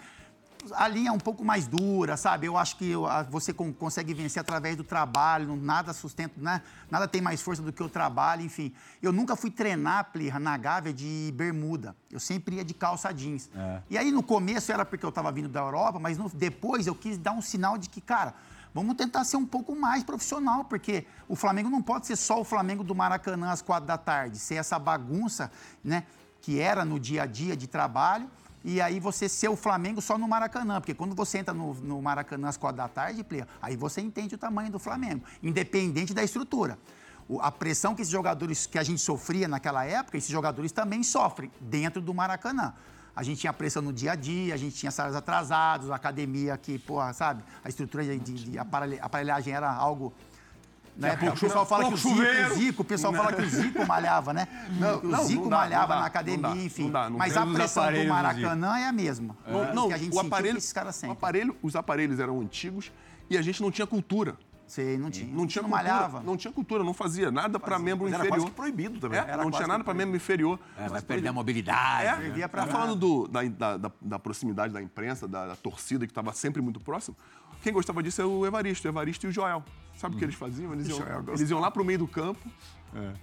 [0.74, 2.46] a linha é um pouco mais dura, sabe?
[2.46, 2.92] Eu acho que
[3.30, 6.62] você con- consegue vencer através do trabalho, nada sustenta, né?
[6.90, 8.72] nada tem mais força do que o trabalho, enfim.
[9.02, 11.94] Eu nunca fui treinar, Plirra, na Gávea de bermuda.
[12.10, 13.48] Eu sempre ia de calça jeans.
[13.90, 16.94] E aí no começo era porque eu estava vindo da Europa, mas no- depois eu
[16.94, 18.34] quis dar um sinal de que, cara,
[18.74, 22.44] Vamos tentar ser um pouco mais profissional, porque o Flamengo não pode ser só o
[22.44, 25.50] Flamengo do Maracanã às quatro da tarde, ser essa bagunça,
[25.82, 26.04] né,
[26.42, 28.28] que era no dia a dia de trabalho,
[28.64, 32.02] e aí você ser o Flamengo só no Maracanã, porque quando você entra no, no
[32.02, 36.22] Maracanã às quatro da tarde, player, aí você entende o tamanho do Flamengo, independente da
[36.22, 36.78] estrutura.
[37.28, 41.02] O- a pressão que esses jogadores, que a gente sofria naquela época, esses jogadores também
[41.02, 42.74] sofrem dentro do Maracanã.
[43.14, 46.56] A gente tinha pressão no dia a dia, a gente tinha salários atrasados, a academia
[46.56, 47.42] que, porra, sabe?
[47.64, 50.12] A estrutura de, de- de aparelha- aparelhagem era algo.
[50.98, 51.16] Né?
[51.16, 54.32] pouco o pessoal fala que o Zico, Zico, o pessoal fala que o Zico malhava,
[54.32, 54.48] né?
[54.80, 56.90] Não, Que o não, Zico não dá, malhava dá, na academia, dá, enfim.
[57.16, 59.36] Mas a pressão do Maracanã é a mesma.
[59.46, 62.90] Não, É, não, que a gente o aparelho, esses caras aparelho, os aparelhos eram antigos
[63.30, 64.36] e a gente não tinha cultura.
[64.66, 65.26] Sei, não tinha.
[65.34, 66.20] Não tinha Não cultura, malhava.
[66.20, 68.34] Não tinha cultura, não fazia nada para membro era inferior.
[68.36, 69.18] quase que proibido também.
[69.18, 70.58] É, Era não quase tinha nada para membro inferior.
[70.76, 72.06] É, vai perder a mobilidade.
[72.06, 76.06] É, Perdia pra falando do- da, da- da- da proximidade da imprensa, da, da torcida
[76.06, 77.16] que estava sempre muito próximo.
[77.62, 79.64] Quem gostava disso é o Evaristo, o Evaristo e o Joel.
[79.98, 80.72] Sabe o que eles faziam?
[80.72, 82.48] Eles iam, eles iam lá pro meio do campo.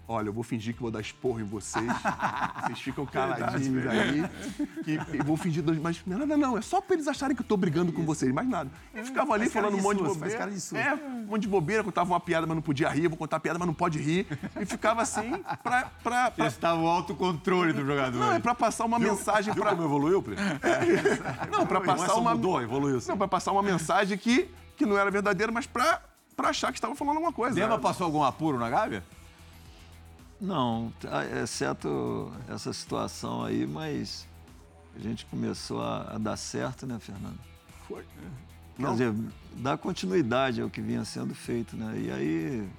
[0.08, 1.86] Olha, eu vou fingir que vou dar esporro em vocês.
[2.66, 4.24] Vocês ficam caladinhos aí.
[4.84, 5.64] Que, e vou fingir.
[5.82, 6.58] Mas não, não, não.
[6.58, 8.70] É só pra eles acharem que eu tô brigando com vocês, mais nada.
[8.94, 10.38] E ficava ali falando um monte de bobeira.
[10.38, 10.78] cara de.
[10.78, 13.08] É, um monte de bobeira, contava uma piada, mas não podia rir.
[13.08, 14.28] Vou contar piada, mas não pode rir.
[14.60, 15.32] E ficava assim
[15.64, 15.92] pra.
[16.04, 16.32] pra, pra...
[16.32, 18.18] Testava o autocontrole do jogador.
[18.18, 19.72] Não, é pra passar uma mensagem Viu pra.
[19.72, 20.24] como evoluiu?
[21.52, 22.34] Não, pra Não é passar só uma.
[22.36, 23.10] mudou, evoluiu, sim.
[23.10, 26.02] Não, pra passar uma mensagem que, que não era verdadeira, mas pra,
[26.36, 27.56] pra achar que estava falando alguma coisa.
[27.56, 29.04] Dema passou algum apuro na Gávea?
[30.40, 30.92] Não,
[31.42, 34.28] exceto essa situação aí, mas
[34.96, 37.40] a gente começou a, a dar certo, né, Fernando?
[37.88, 38.04] Foi.
[38.76, 38.92] Quer Não.
[38.92, 39.14] dizer,
[39.56, 41.98] dar continuidade ao que vinha sendo feito, né?
[41.98, 42.70] E aí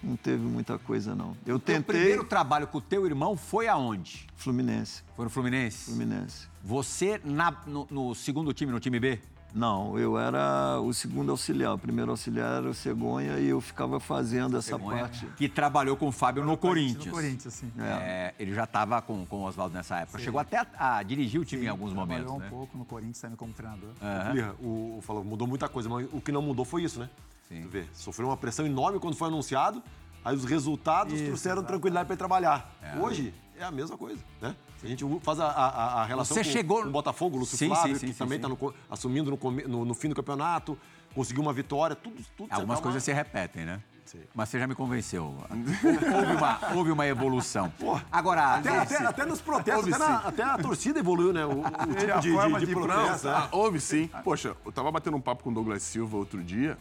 [0.00, 1.36] não teve muita coisa, não.
[1.44, 1.96] Eu O teu tentei.
[1.96, 4.28] primeiro trabalho com o teu irmão foi aonde?
[4.36, 5.02] Fluminense.
[5.16, 5.86] Foi no Fluminense?
[5.86, 6.46] Fluminense.
[6.62, 9.18] Você na- no, no segundo time, no time B?
[9.54, 11.74] Não, eu era o segundo auxiliar.
[11.74, 15.26] O primeiro auxiliar era o Cegonha e eu ficava fazendo essa Cegonha, parte.
[15.36, 17.06] Que trabalhou com o Fábio no Corinthians.
[17.06, 17.70] No Corinthians, sim.
[17.78, 20.18] É, ele já estava com, com o Oswaldo nessa época.
[20.18, 22.48] Chegou até a, a dirigir o time em alguns momentos, Trabalhou um né?
[22.50, 23.90] pouco no Corinthians também como treinador.
[24.30, 27.10] Plirra, o, o falou, mudou muita coisa, mas o que não mudou foi isso, né?
[27.48, 27.62] Sim.
[27.62, 29.82] Tu vê, sofreu uma pressão enorme quando foi anunciado,
[30.24, 31.68] aí os resultados Isso, trouxeram exato.
[31.68, 32.72] tranquilidade para ele trabalhar.
[33.00, 34.54] Hoje é a mesma coisa, né?
[34.82, 37.56] A gente faz a, a, a relação Você com, chegou- com o Botafogo, o Lúcio
[37.56, 38.48] Sim, Flávio, sim, sim, que sim, também está
[38.90, 40.76] assumindo no, no- no fim do campeonato,
[41.14, 42.16] conseguiu uma vitória, tudo...
[42.36, 43.80] tudo Algumas tá uma- coisas se repetem, né?
[44.04, 44.20] Sim.
[44.34, 45.24] Mas você já me convenceu.
[45.48, 47.72] Houve uma, houve uma evolução.
[48.10, 51.46] Agora, Até, até, esse- até nos protestos, até, na- até a torcida evoluiu, né?
[51.46, 53.28] O, o tipo de, forma de, de Não, protesto.
[53.28, 53.48] ah, né?
[53.52, 54.10] houve sim.
[54.24, 56.76] Poxa, eu tava batendo um papo com o Douglas Silva outro dia.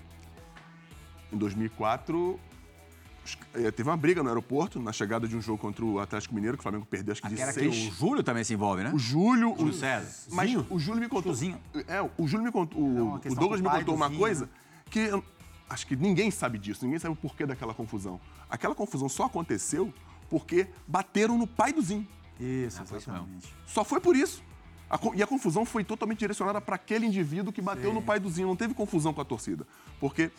[1.32, 2.51] Em 2004, os- eh,
[3.76, 6.62] teve uma briga no aeroporto, na chegada de um jogo contra o Atlético Mineiro, que
[6.62, 7.88] o Flamengo perdeu acho que de aquela que seis.
[7.88, 8.92] o Júlio também se envolve, né?
[8.94, 9.56] O Júlio.
[9.58, 10.30] Júlio o César.
[10.32, 10.68] Mas Zinho?
[10.70, 11.34] o Júlio me contou.
[11.34, 11.60] Zinho.
[11.88, 12.80] É, o Júlio me contou.
[12.82, 14.52] o- uma O, Douglas me contou do uma Zinho, coisa né?
[14.90, 15.24] que eu-
[15.70, 18.20] acho que ninguém sabe disso, ninguém sabe o porquê daquela confusão.
[18.50, 19.94] Aquela confusão só aconteceu
[20.30, 22.08] porque bateram no pai do Zinho.
[22.40, 22.98] Isso, mesmo.
[22.98, 23.54] exatamente.
[23.68, 24.44] Só foi por isso.
[24.90, 28.30] A e a confusão foi totalmente direcionada para aquele indivíduo que bateu no pai do
[28.30, 28.48] Zinho.
[28.50, 29.66] Não teve confusão com a torcida.
[30.02, 30.32] Porque,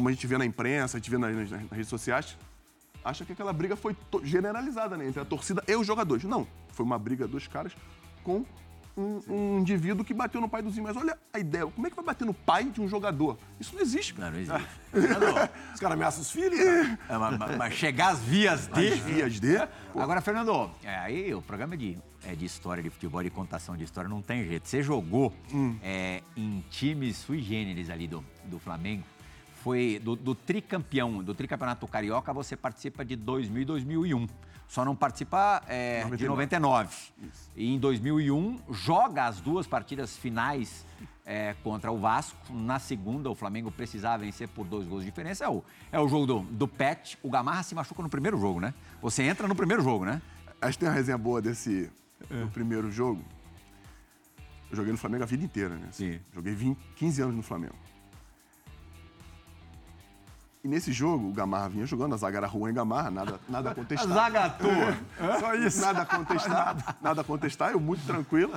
[0.00, 2.34] como a gente vê na imprensa, a gente vê nas, nas- nas redes sociais,
[3.04, 6.24] acha que aquela briga foi generalizada né, entre a torcida e os jogadores.
[6.24, 6.46] Não.
[6.72, 7.74] Foi uma briga dos caras
[8.24, 8.46] com
[8.96, 10.84] um, um indivíduo que bateu no pai do Zinho.
[10.84, 11.66] Mas olha a ideia.
[11.66, 13.36] Como é que vai bater no pai de um jogador?
[13.60, 14.14] Isso não existe.
[14.14, 14.32] Não, cara.
[14.32, 15.50] não existe.
[15.74, 16.98] Os caras ameaçam os filhos, cara.
[17.10, 18.88] É, mas, mas- chegar às vias de...
[18.94, 19.56] As vias de...
[19.94, 23.76] Agora, Fernando, é, aí o programa é de, é de história de futebol, de contação
[23.76, 24.66] de história, não tem jeito.
[24.66, 25.30] Você jogou
[25.82, 29.04] é, em times sui generis ali do, do Flamengo.
[29.62, 34.26] Foi do, do tricampeão, do tricampeonato carioca, você participa de 2000 e 2001.
[34.66, 36.96] Só não participa é, de 99.
[37.56, 40.86] E em 2001, joga as duas partidas finais
[41.26, 42.36] é, contra o Vasco.
[42.52, 45.44] Na segunda, o Flamengo precisava vencer por dois gols de diferença.
[45.44, 47.18] É o, é o jogo do, do Pet.
[47.20, 48.72] O Gamarra se machuca no primeiro jogo, né?
[49.02, 50.22] Você entra no primeiro jogo, né?
[50.60, 51.90] Acho que tem uma resenha boa desse
[52.28, 53.24] do primeiro jogo.
[54.70, 55.88] Eu joguei no Flamengo a vida inteira, né?
[55.90, 56.20] Sim.
[56.32, 57.74] Joguei 20, 15 anos no Flamengo.
[60.62, 63.70] E nesse jogo, o Gamarra vinha jogando, a zaga era Juan e Gamarra, nada, nada
[63.70, 64.08] a contestar.
[64.08, 65.38] Zaga à toa.
[65.40, 65.80] Só isso.
[65.80, 68.52] Nada a contestar, nada contestar, eu muito tranquilo.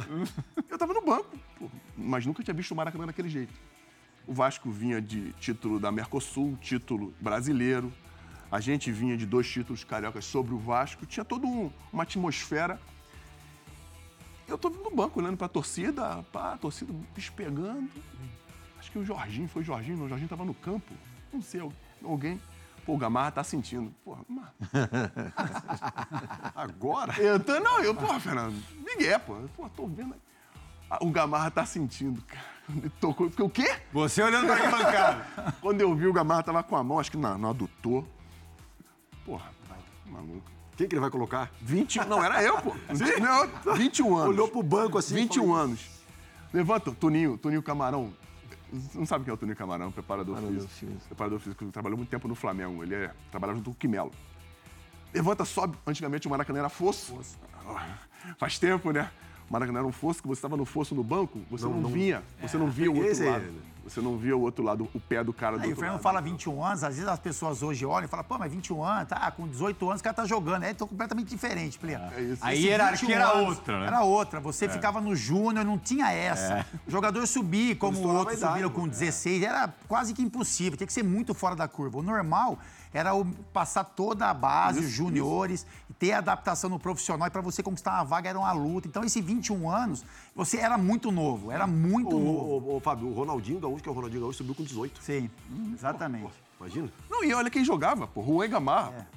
[0.69, 3.53] Eu tava no banco, pô, mas nunca tinha visto o Maracanã daquele jeito.
[4.27, 7.91] O Vasco vinha de título da Mercosul, título brasileiro.
[8.51, 11.05] A gente vinha de dois títulos cariocas sobre o Vasco.
[11.05, 12.79] Tinha toda um- uma atmosfera.
[14.47, 17.89] Eu tô no banco olhando pra torcida, pá, a torcida bicho pegando.
[18.77, 20.93] Acho que o Jorginho, foi o Jorginho, não, o Jorginho tava no campo.
[21.31, 21.61] Não sei,
[22.03, 22.41] alguém.
[22.85, 23.93] Pô, o Gamarra tá sentindo.
[24.03, 24.53] Pô, Gamarra.
[26.55, 27.13] Agora?
[27.21, 29.35] Eu tô, não, eu, pô, Fernando, Miguel, pô.
[29.55, 30.19] Pô, tô vendo aí.
[30.89, 32.53] Ah, O Gamarra tá sentindo, cara.
[32.69, 33.75] Ele tocou, fiquei, o quê?
[33.91, 35.25] Você olhando pra arquibancada.
[35.61, 38.05] Quando eu vi, o Gamarra tava com a mão, acho que na- no adutor.
[39.25, 39.49] Porra,
[40.05, 40.51] maluco.
[40.77, 41.51] Quem que ele vai colocar?
[41.61, 42.73] 20, não, era eu, pô.
[43.21, 44.29] Não, 21 anos.
[44.29, 45.13] Olhou pro banco assim.
[45.15, 45.85] 21 falou, anos.
[46.51, 48.11] Levanta, Toninho, Toninho Camarão.
[48.73, 50.35] Você não sabe quem é o Toninho Camarão, preparador,
[50.67, 50.97] físico.
[51.07, 52.83] Preparador físico, trabalhou muito tempo no Flamengo.
[52.83, 54.11] Ele é, trabalhava junto com o Quimelo.
[55.13, 55.77] Levanta, sobe.
[55.85, 57.19] Antigamente o Maracanã era fosso.
[58.37, 59.11] Faz tempo, né?
[59.49, 61.81] O Maracanã era um fosso, que você estava no fosso no banco, você não, Não,
[61.81, 62.23] não- via.
[62.41, 63.43] Você não via o outro aí, lado.
[63.45, 63.61] né?
[63.83, 65.95] Você não via o outro lado, o pé do cara do Aí o outro Fernando
[65.95, 66.03] lado.
[66.03, 69.09] fala 21 anos, às vezes as pessoas hoje olham e falam, pô, mas 21 anos,
[69.09, 70.63] tá, com 18 anos o cara tá jogando.
[70.63, 71.95] Aí tô completamente diferente, Plê.
[71.95, 72.45] É isso.
[72.45, 73.87] A Esse hierarquia 21 era anos outra, né?
[73.87, 74.39] Era outra.
[74.39, 76.59] Você ficava no júnior, não tinha essa.
[76.59, 76.65] É.
[76.87, 78.75] O jogador subir, como a idade, subiram né?
[78.75, 80.77] com 16, era quase que impossível.
[80.77, 81.97] Tinha que ser muito fora da curva.
[81.99, 82.57] O normal
[82.93, 87.27] era o- passar toda a base, os juniores, e ter adaptação no profissional.
[87.27, 88.87] E para você conquistar uma vaga era uma luta.
[88.87, 90.03] Então, esses 21 anos,
[90.35, 91.49] você era muito novo.
[91.49, 92.71] Era muito Ô, novo.
[92.71, 95.01] ô, ô, Fábio, o Ronaldinho Gaúcho, que é o Ronaldinho Gaúcho, subiu com 18.
[95.01, 95.29] Sim,
[95.73, 96.33] exatamente.
[96.59, 96.89] Imagina.
[97.09, 99.07] Não, e olha quem jogava, pô, Juan Gamarra.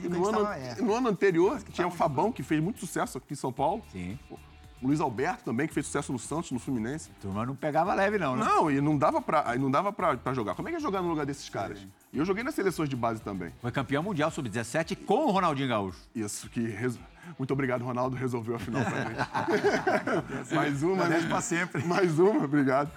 [0.00, 0.74] Que no, ano, tava- é.
[0.76, 3.82] no ano anterior, tinha o Fabão, que fez muito sucesso aqui em São Paulo.
[3.92, 4.18] Sim.
[4.30, 4.36] O
[4.80, 7.10] Luiz Alberto também, que fez sucesso no Santos, no Fluminense.
[7.18, 8.44] A turma não pegava leve, não, né?
[8.44, 10.54] Não, e não dava pra, não dava pra, pra jogar.
[10.54, 11.84] Como é que é jogar no lugar desses caras?
[12.12, 13.52] E eu joguei nas seleções de base também.
[13.60, 15.98] Foi campeão mundial sub-17 com o Ronaldinho Gaúcho.
[16.14, 16.60] Isso, que...
[16.60, 17.00] reso-
[17.38, 20.54] Muito obrigado, Ronaldo, resolveu a final pra gente.
[20.54, 21.02] Mais uma, né?
[21.04, 21.84] Agradece pra sempre.
[21.84, 22.90] Mais uma, obrigado.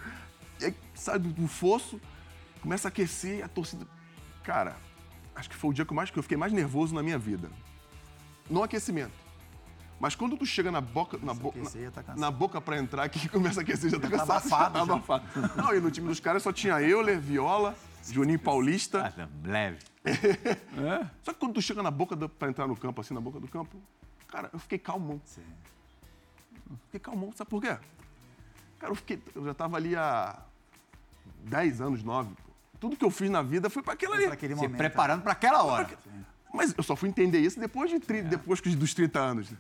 [0.60, 2.00] E aí sai do, fosso,
[2.62, 3.88] começa a aquecer a torcida...
[4.44, 4.76] Cara,
[5.36, 7.18] acho que foi o dia que eu, mais, que eu fiquei mais nervoso na minha
[7.18, 7.50] vida.
[8.50, 9.12] No aquecimento.
[10.02, 13.08] Mas quando tu chega na boca, na, bo, aquecer, tá na, na boca pra entrar,
[13.08, 14.38] que começa a aquecer, já tá Já tá cansado.
[14.48, 14.94] abafado, tá já.
[14.94, 15.56] abafado.
[15.56, 17.76] Não, e no time dos caras só tinha Euler, Viola,
[18.10, 19.06] Juninho Paulista.
[19.06, 19.78] Ah, tá, leve.
[21.22, 23.40] Só que quando tu chega na boca do, pra entrar no campo, assim, na boca
[23.40, 23.78] do campo,
[24.28, 25.22] cara, eu fiquei calmão.
[26.86, 27.78] Fiquei calmão, sabe por quê?
[28.80, 30.40] Cara, eu, fiquei, eu já tava ali há
[31.44, 32.30] 10 anos, 9.
[32.34, 32.52] pô.
[32.80, 34.24] Tudo que eu fiz na vida foi pra aquilo ali.
[34.26, 34.78] Pra aquele Se momento.
[34.78, 35.88] preparando pra aquela hora.
[36.52, 39.54] Mas eu só fui entender isso depois, de 30, depois que- dos 30 anos.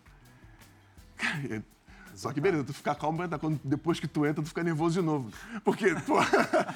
[2.15, 4.99] Só que beleza, tu ficar calmo, mas quando, depois que tu entra, tu fica nervoso
[4.99, 5.31] de novo.
[5.63, 6.15] Porque, pô,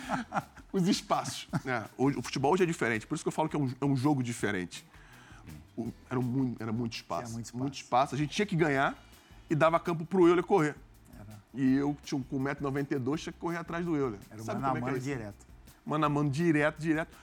[0.71, 1.47] os espaços.
[1.63, 1.85] né?
[1.97, 3.85] Hoje, o futebol hoje é diferente, por isso que eu falo que é um, é
[3.85, 4.85] um jogo diferente.
[5.77, 7.23] O- era, muito, era muito espaço.
[7.25, 7.75] Tinha muito espaço.
[7.75, 8.15] espaço.
[8.15, 8.97] A gente tinha que ganhar
[9.49, 10.75] e dava campo pro Euler correr.
[11.53, 14.19] E eu, tinha com 1,92m, tinha que correr atrás do Euler.
[14.29, 15.05] Era o Sabe mano a é é mano isso?
[15.05, 15.47] direto.
[15.85, 17.15] mano a mano, direto, direto.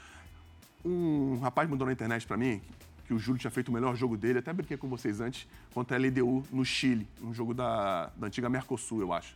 [0.85, 2.61] Um rapaz mandou na internet pra mim
[3.07, 5.97] que o Júlio tinha feito o melhor jogo dele, até brinquei com vocês antes, contra
[5.97, 9.35] a LDU no Chile, um jogo da, da antiga Mercosul, eu acho.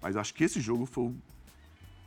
[0.00, 1.16] Mas acho que esse jogo foi um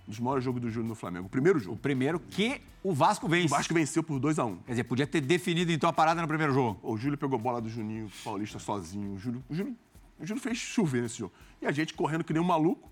[0.07, 1.27] dos maiores jogos do Júlio no Flamengo.
[1.27, 1.77] O primeiro O jogo.
[1.77, 3.47] primeiro que o Vasco O vence.
[3.47, 6.27] Vasco venceu por 2 a 1 Quer dizer, podia ter definido então a parada no
[6.27, 6.79] primeiro jogo.
[6.81, 9.13] O Júlio pegou a bola do Juninho Paulista sozinho.
[9.13, 9.75] O Júlio, o Júlio,
[10.19, 11.33] o Júlio fez chover nesse jogo.
[11.61, 12.89] E a gente correndo que nem um maluco,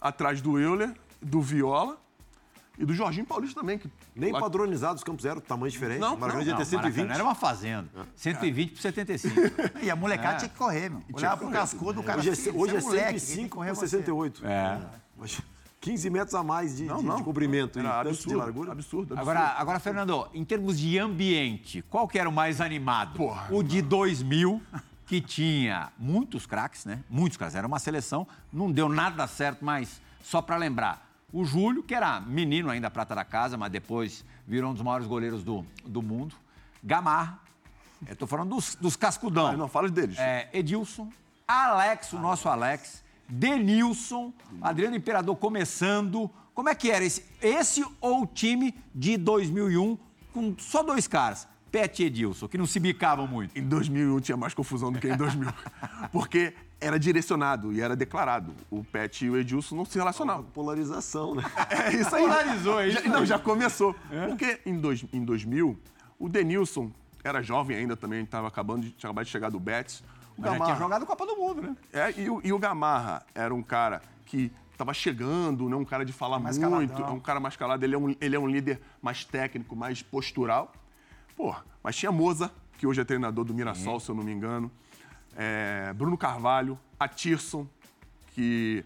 [0.00, 2.01] atrás do Euler, do Viola
[2.82, 3.78] e do Jorginho Paulista também.
[3.78, 6.00] Que Nem lá- padronizado os campos eram, tamanho diferente.
[6.00, 7.14] Não, o Maracanã devia ter Não, Maracanã 120.
[7.14, 7.88] era uma fazenda.
[8.16, 9.40] 120 por 75.
[9.82, 10.38] E a molecada É.
[10.38, 11.00] tinha que correr, meu.
[11.12, 12.18] Olhava pro cascudo, o cara...
[12.18, 14.44] Hoje é, "Filho, hoje é você moleque, tem que 105 correr por você." 68.
[14.46, 14.80] É.
[15.16, 15.40] Mas
[15.80, 17.16] 15 metros a mais de, Não, de- não.
[17.16, 18.72] de comprimento e Era de absurdo, largura.
[18.72, 19.20] absurdo, absurdo.
[19.20, 23.16] Agora, agora, Fernando, em termos de ambiente, qual que era o mais animado?
[23.16, 24.60] Porra, o de 2000,
[25.06, 27.00] que tinha muitos craques, né?
[27.10, 27.54] Muitos craques.
[27.56, 31.11] Era uma seleção, não deu nada certo, mas só para lembrar.
[31.32, 35.06] O Júlio, que era menino ainda prata da casa, mas depois virou um dos maiores
[35.06, 36.34] goleiros do, do mundo.
[36.82, 37.38] Gamarra,
[38.06, 39.46] eu tô falando dos, dos cascudão.
[39.46, 40.18] Ah, não, fala deles.
[40.18, 41.10] É, Edilson,
[41.46, 46.30] Alex, o nosso Alex, Denilson, Adriano Imperador começando.
[46.52, 49.96] Como é que era esse, esse ou o time de 2001
[50.32, 53.58] com só dois caras, Pet e Edilson, que não se bicavam muito?
[53.58, 55.48] Em 2001 tinha mais confusão do que em 2000.
[56.12, 58.52] Porque era direcionado e era declarado.
[58.70, 60.44] O Pet e o Edilson não se relacionavam.
[60.52, 61.42] Polarização, né?
[61.70, 62.22] É isso aí.
[62.22, 63.96] Polarizou, é isso Já- Não, já começou.
[64.28, 65.78] Porque em, dois, em 2000,
[66.18, 66.90] o Denilson
[67.24, 70.04] era jovem ainda também, estava acabando de, tinha acabado de chegar do Betis.
[70.36, 71.76] O já tinha Gamarra, jogado Copa do Mundo, né?
[71.92, 76.04] é, e, o, e o Gamarra era um cara que estava chegando, não um cara
[76.04, 77.06] de falar Mais muito, caladão.
[77.06, 80.02] é um cara mais calado, ele é um, ele é um líder mais técnico, mais
[80.02, 80.72] postural.
[81.36, 84.70] Pô, mas tinha Moza, que hoje é treinador do Mirassol, se eu não me engano.
[85.36, 87.66] É, Bruno Carvalho, Atirson,
[88.34, 88.84] que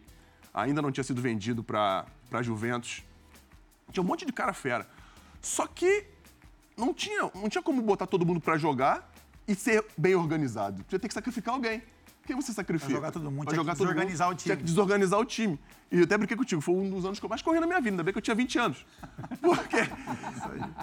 [0.53, 2.07] ainda não tinha sido vendido para
[2.43, 3.03] Juventus.
[3.91, 4.89] Tinha um monte de cara fera.
[5.41, 6.07] Só que
[6.77, 9.13] não tinha, não tinha como botar todo mundo para jogar
[9.47, 10.83] e ser bem organizado.
[10.89, 11.83] Tinha ter que sacrificar alguém.
[12.27, 12.91] Quem você sacrifica?
[12.91, 14.43] Pra jogar todo mundo, Pra tinha que jogar mundo, desorganizar o time.
[14.43, 15.61] Tinha que desorganizar o time.
[15.91, 17.81] E eu até brinquei contigo, foi um dos anos que eu mais corri na minha
[17.81, 17.93] vida.
[17.93, 18.87] Ainda bem que eu tinha 20 anos.
[19.41, 19.77] Porque...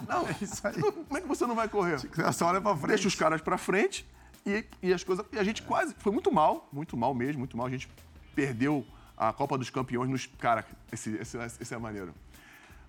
[0.08, 0.82] Não, isso aí.
[0.82, 2.00] como é que você não vai correr?
[2.34, 2.88] Só olha pra frente.
[2.88, 4.06] Deixa os caras pra frente
[4.46, 5.26] e, e as coisas.
[5.32, 5.94] E a gente quase.
[6.00, 7.68] Foi muito mal, muito mal mesmo, muito mal.
[7.68, 7.89] A gente
[8.36, 8.86] perdeu
[9.18, 10.26] a Copa dos Campeões nos.
[10.39, 12.14] Cara, esse, esse, esse é maneiro.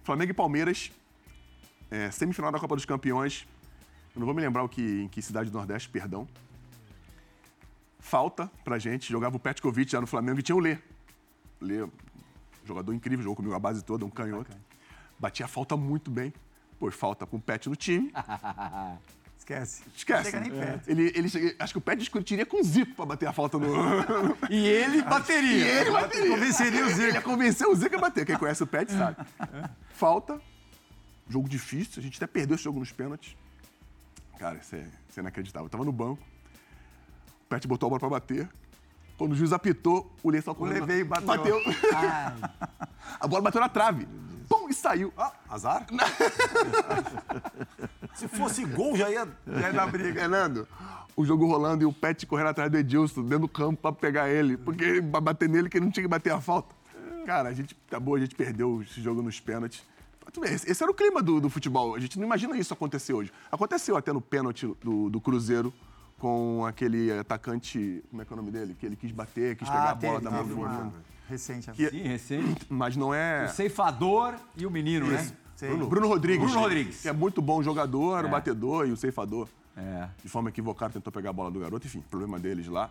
[0.03, 0.93] Flamengo e Palmeiras,
[1.91, 3.47] é, semifinal da Copa dos Campeões.
[4.15, 6.29] Eu não vou me lembrar o que, em que cidade do Nordeste, perdão.
[8.07, 10.77] Falta pra gente, jogava o Petkovic já no Flamengo e tinha o Lê.
[11.59, 11.89] Lê,
[12.67, 14.55] jogador incrível, jogou comigo a base toda, um canhoto.
[15.19, 16.31] Batia a falta muito bem.
[16.79, 18.13] Pôs falta com o Pet no time.
[19.39, 19.83] Esquece.
[19.97, 20.25] Esquece.
[20.31, 20.65] Chega nem É.
[20.67, 20.89] perto.
[20.91, 23.59] Ele, ele chega- acho que o Pet discutiria com o Zico pra bater a falta
[23.59, 23.67] no.
[24.51, 25.65] E ele bateria.
[25.65, 26.31] E ele bateria.
[26.31, 27.03] Convenceria o Zico.
[27.03, 28.27] Ele ia convencer o Zico a bater.
[28.27, 29.17] Quem conhece o Pet sabe.
[29.95, 30.39] Falta.
[31.27, 32.01] Jogo difícil.
[32.01, 33.35] A gente até perdeu esse jogo nos pênaltis.
[34.39, 35.65] Cara, isso é, isso é inacreditável.
[35.67, 36.23] Eu tava no banco.
[37.55, 38.49] O Pet botou a bola pra bater.
[39.17, 40.87] Quando o juiz apitou, o Lê só correndo.
[40.87, 41.27] veio e bateu.
[41.27, 41.61] bateu.
[43.21, 44.09] a bola bateu na trave.
[44.49, 45.13] Pum, e saiu.
[45.17, 45.87] Ah, azar?
[48.15, 49.29] Se fosse gol, já ia.
[49.47, 50.21] Já é da briga.
[50.21, 50.67] Fernando,
[51.17, 54.29] o jogo rolando e o Pet correndo atrás do Edilson, dentro do campo pra pegar
[54.29, 54.57] ele.
[54.57, 56.75] Porque pra bater nele, que ele não tinha que bater a falta.
[57.25, 59.83] Cara, a gente acabou, a gente perdeu esse jogo nos pênaltis.
[60.67, 61.95] Esse era o clima do, do futebol.
[61.95, 63.33] A gente não imagina isso acontecer hoje.
[63.53, 65.73] Aconteceu até no pênalti do, do Cruzeiro
[66.25, 68.03] com aquele atacante.
[68.09, 68.75] Como é que é o nome dele?
[68.81, 70.95] Que ele quis bater, quis pegar a bola da mão do menino.
[71.29, 71.71] recente.
[71.73, 72.65] Que- Sim, recente.
[72.73, 73.45] Mas não é.
[73.45, 75.31] O ceifador e o menino, né?
[75.61, 76.45] Bruno, Bruno Rodrigues.
[76.47, 77.03] Bruno Rodrigues.
[77.03, 78.27] Que é muito bom jogador, É.
[78.27, 79.49] o batedor e o ceifador.
[79.77, 80.09] É.
[80.23, 82.91] De forma equivocada, tentou pegar a bola do garoto, enfim, problema deles lá.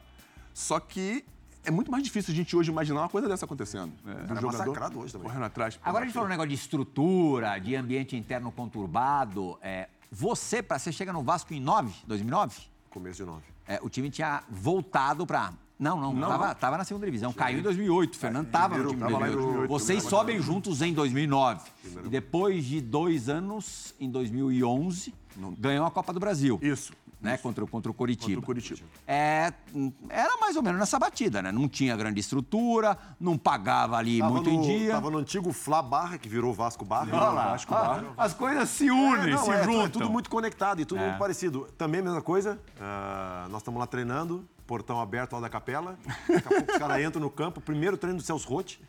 [0.53, 1.25] Só que
[1.65, 3.93] é muito mais difícil a gente hoje imaginar uma coisa dessa acontecendo.
[4.03, 5.27] Do Era jogador hoje também.
[5.27, 5.79] correndo atrás.
[5.84, 9.57] Agora a gente falou um negócio de estrutura, de ambiente interno conturbado.
[9.59, 12.72] É, você, pra, você chega no Vasco em 9, 2009?
[12.93, 13.41] Começo de 9.
[13.67, 15.51] É, o time tinha voltado pra.
[15.79, 16.55] Não, não, Não, tava, não.
[16.55, 17.33] tava na segunda divisão.
[17.33, 18.13] Caiu em 2008.
[18.13, 19.67] O Fernando tava no time tava lá em 2008.
[19.67, 21.61] 2008, Vocês sobem juntos em 2009.
[22.05, 25.13] E depois de dois anos, em 2011,
[25.57, 26.59] ganhou a Copa do Brasil.
[26.61, 26.93] Isso.
[27.24, 28.41] Né, contra, o- contra o Coritiba.
[28.41, 28.86] Contra o Curitiba.
[29.07, 31.53] É, hum, era mais ou menos nessa batida, né?
[31.53, 34.91] Não tinha grande estrutura, não pagava ali Tava muito no, em dia.
[34.91, 37.07] Tava no antigo Flá Barra, que virou Vasco Barra.
[37.15, 39.86] Olha lá, Vasco ah, as coisas se unem, É, não, se é, juntam.
[39.86, 41.07] É tudo muito conectado e tudo É.
[41.07, 41.65] muito parecido.
[41.78, 45.97] Também a mesma coisa, ah, nós estamos lá treinando, portão aberto lá da capela.
[46.28, 48.82] Daqui a pouco os caras entram no campo, primeiro treino do Celso Rotti.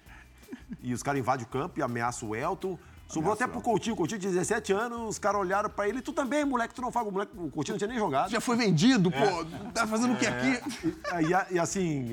[0.82, 2.76] E os caras invadem o campo e ameaçam o Elton.
[3.08, 3.94] Sobrou até pro Coutinho.
[3.94, 6.00] O Coutinho tinha 17 anos, os caras olharam pra ele.
[6.02, 7.06] Tu também, moleque, tu não faz.
[7.06, 8.30] O, moleque, o Coutinho não tinha nem jogado.
[8.30, 9.44] Já foi vendido, pô.
[9.72, 10.60] Tá fazendo o que aqui?
[10.84, 12.10] E, e- e assim,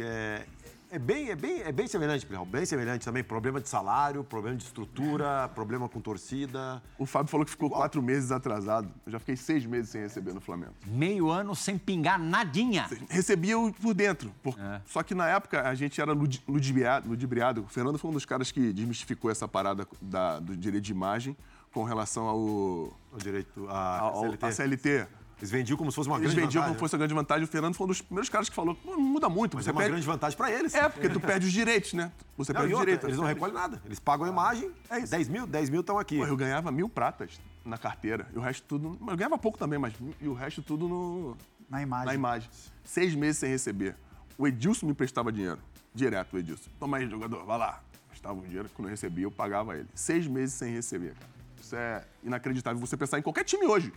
[0.91, 2.45] é, bem, é, bem, é bem semelhante, Plihal.
[2.45, 3.23] Bem semelhante também.
[3.23, 6.83] Problema de salário, problema de estrutura, problema com torcida.
[6.99, 8.89] O Fábio falou que ficou quatro meses atrasado.
[9.05, 10.73] Eu já fiquei seis meses sem receber no Flamengo.
[10.85, 12.87] Meio ano sem pingar nadinha.
[13.09, 14.31] Recebia o- por dentro.
[14.43, 14.81] por- É.
[14.85, 17.61] Só que na época a gente era ludi- ludibriado, ludibriado.
[17.63, 21.35] O Fernando foi um dos caras que desmistificou essa parada da- do direito de imagem
[21.73, 22.37] com relação ao.
[22.39, 24.45] O direito à CLT.
[24.45, 25.07] à CLT.
[25.41, 26.75] Eles vendiam como se fosse uma Eles grande vendiam vantagem.
[26.75, 27.43] como fosse a grande vantagem.
[27.43, 29.55] O Fernando foi um dos primeiros caras que falou: "Pô, não muda muito.
[29.57, 30.73] Mas você é uma perde- grande vantagem pra eles.
[30.75, 32.11] É, porque tu perde os direitos, né?
[32.37, 33.05] Você Não, perde os direitos.
[33.05, 33.81] eles não recolhem nada.
[33.83, 36.17] Eles pagam a imagem, é 10 mil, 10 mil estão aqui.
[36.17, 38.27] Pô, eu ganhava mil pratas na carteira.
[38.33, 38.97] E o resto tudo.
[39.07, 39.93] Eu ganhava pouco também, mas.
[40.21, 41.35] E o resto tudo no.
[41.69, 42.05] Na imagem.
[42.05, 42.49] Na imagem.
[42.83, 43.95] Seis meses sem receber.
[44.37, 45.59] O Edilson me emprestava dinheiro.
[45.93, 46.69] Direto, o Edilson.
[46.79, 47.81] Toma aí, jogador, vai lá.
[48.05, 49.87] Emprestava o dinheiro, quando eu recebia, eu pagava ele.
[49.95, 51.31] Seis meses sem receber, cara.
[51.59, 52.79] Isso é inacreditável.
[52.79, 53.91] Você pensar em qualquer time hoje,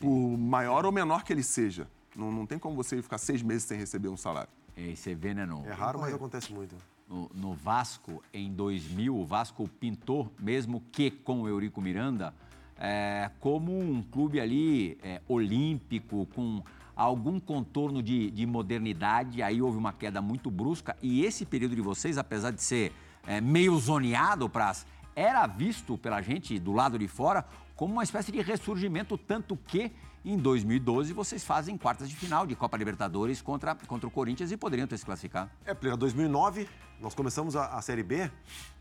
[0.00, 1.88] por maior ou menor que ele seja.
[2.16, 4.50] Não, não tem como você ficar seis meses sem receber um salário.
[4.94, 6.76] Você vê, né, no, É raro, mas acontece muito.
[7.08, 12.32] no, no Vasco, em 2000, o Vasco pintou, mesmo que com o Eurico Miranda,
[12.78, 16.62] é, como um clube ali é, olímpico, com
[16.94, 19.42] algum contorno de, de modernidade.
[19.42, 20.96] Aí houve uma queda muito brusca.
[21.02, 22.92] E esse período de vocês, apesar de ser
[23.26, 24.86] é, meio zoneado, Praz,
[25.16, 27.44] era visto pela gente do lado de fora
[27.78, 29.92] como uma espécie de ressurgimento, tanto que
[30.24, 34.56] em 2012 vocês fazem quartas de final de Copa Libertadores contra, contra o Corinthians e
[34.56, 35.48] poderiam ter se classificado.
[35.64, 36.68] É, Plira, 2009,
[37.00, 38.28] nós começamos a, a Série B.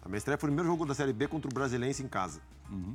[0.01, 2.41] A minha estreia foi o primeiro jogo da Série B contra o Brasilense em casa.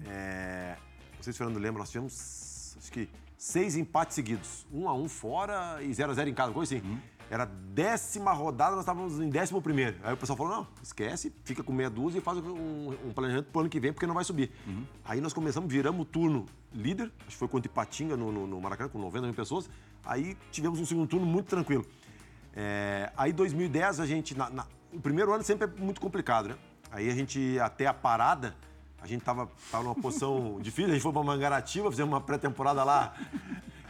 [0.09, 0.77] É,
[1.15, 4.67] não sei se o Fernando lembra, nós tivemos, acho que, seis empates seguidos.
[4.73, 7.01] Um a um fora e 0 a 0 em casa, coisa assim.
[7.31, 9.97] Era a décima rodada, nós estávamos em décimo primeiro.
[10.03, 13.47] Aí o pessoal falou, não, esquece, fica com meia dúzia e faz um, um planejamento
[13.51, 14.51] pro ano que vem, porque não vai subir.
[15.05, 18.61] Aí nós começamos, viramos o turno líder, acho que foi contra Ipatinga no, no, no
[18.61, 19.69] Maracanã, com 90 mil pessoas.
[20.05, 21.87] Aí tivemos um segundo turno muito tranquilo.
[22.55, 26.57] É, aí 2010 a gente, na- na- o primeiro ano sempre é muito complicado, né?
[26.91, 28.55] Aí a gente, até a parada,
[29.01, 32.85] a gente tava, tava numa posição difícil, a gente foi pra Mangaratiba, fizemos uma pré-temporada
[32.85, 33.15] lá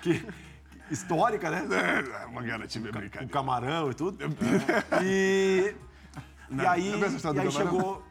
[0.00, 0.24] que,
[0.93, 1.66] histórica, né?
[2.22, 3.18] É, uma garantia é brincadeira.
[3.18, 4.18] Com camarão e tudo.
[5.03, 5.74] E,
[6.51, 7.53] e aí, história e aí do camarão?
[7.53, 8.03] chegou.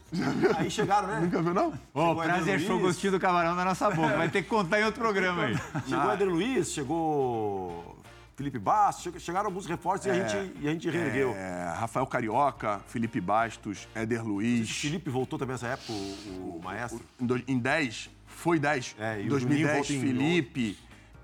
[0.57, 1.19] Aí chegaram, né?
[1.21, 1.69] Nunca viu, não?
[1.93, 4.17] Ô, Chegou prazer achou o gostinho do camarão na nossa boca.
[4.17, 5.55] Vai ter que contar em outro programa aí.
[5.87, 7.95] Chegou o Eder Luiz, chegou
[8.35, 11.33] Felipe Bastos, che- chegaram alguns reforços e, a gente, e a gente reergueu.
[11.35, 14.69] É, Rafael Carioca, Felipe Bastos, Éder Luiz.
[14.69, 16.99] O Felipe voltou também nessa época, o, o maestro.
[17.19, 18.95] Em, do- em 10, foi 10.
[18.99, 20.77] É, e em o 2010, Juninho volta em Felipe.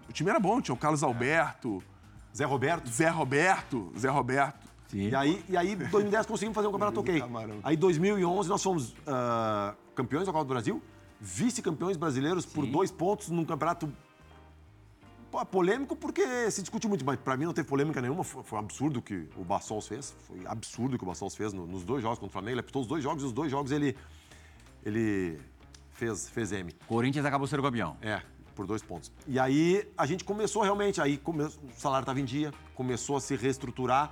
[0.10, 1.84] O time era bom, tinha o Carlos Alberto.
[2.36, 2.90] Zé Roberto.
[2.90, 3.92] Zé Roberto.
[3.98, 4.68] Zé Roberto.
[4.94, 7.22] E aí, e aí, em 2010, conseguimos fazer um campeonato ok.
[7.64, 10.82] Aí, em 2011, nós fomos ah, campeões da Copa do Brasil,
[11.20, 13.92] vice-campeões brasileiros por dois pontos num campeonato
[15.30, 18.24] pô, polêmico, porque se discute muito, mas pra mim não teve polêmica nenhuma.
[18.24, 20.16] Foi, foi um absurdo o que o Bassols fez.
[20.28, 22.54] Foi absurdo o que o Bassols fez no- nos dois jogos contra o Flamengo.
[22.54, 23.94] Ele apitou os dois jogos e os dois jogos ele,
[24.86, 25.38] ele
[25.92, 26.72] fez, fez M.
[26.88, 27.98] Corinthians acabou sendo campeão.
[28.02, 28.22] É,
[28.58, 29.12] por dois pontos.
[29.28, 33.22] E aí a gente começou realmente, aí come- o salário estava em dia, começou a
[33.22, 34.12] se reestruturar.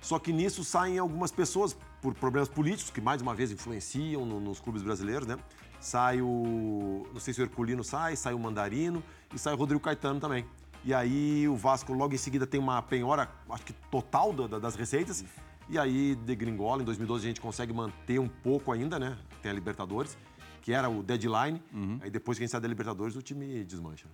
[0.00, 4.40] Só que nisso saem algumas pessoas por problemas políticos, que mais uma vez influenciam no-
[4.40, 5.36] nos clubes brasileiros, né?
[5.78, 7.06] Sai o.
[7.12, 10.44] Não sei se o Herculino sai, sai o Mandarino e sai o Rodrigo Caetano também.
[10.84, 14.58] E aí o Vasco logo em seguida tem uma penhora, acho que total da- da-
[14.58, 15.24] das receitas.
[15.68, 16.82] E aí degringola.
[16.82, 19.16] Em 2012 a gente consegue manter um pouco ainda, né?
[19.40, 20.16] Tem a Libertadores,
[20.62, 21.60] que era o deadline.
[22.00, 24.06] Aí depois que a gente sai da Libertadores, o time desmancha.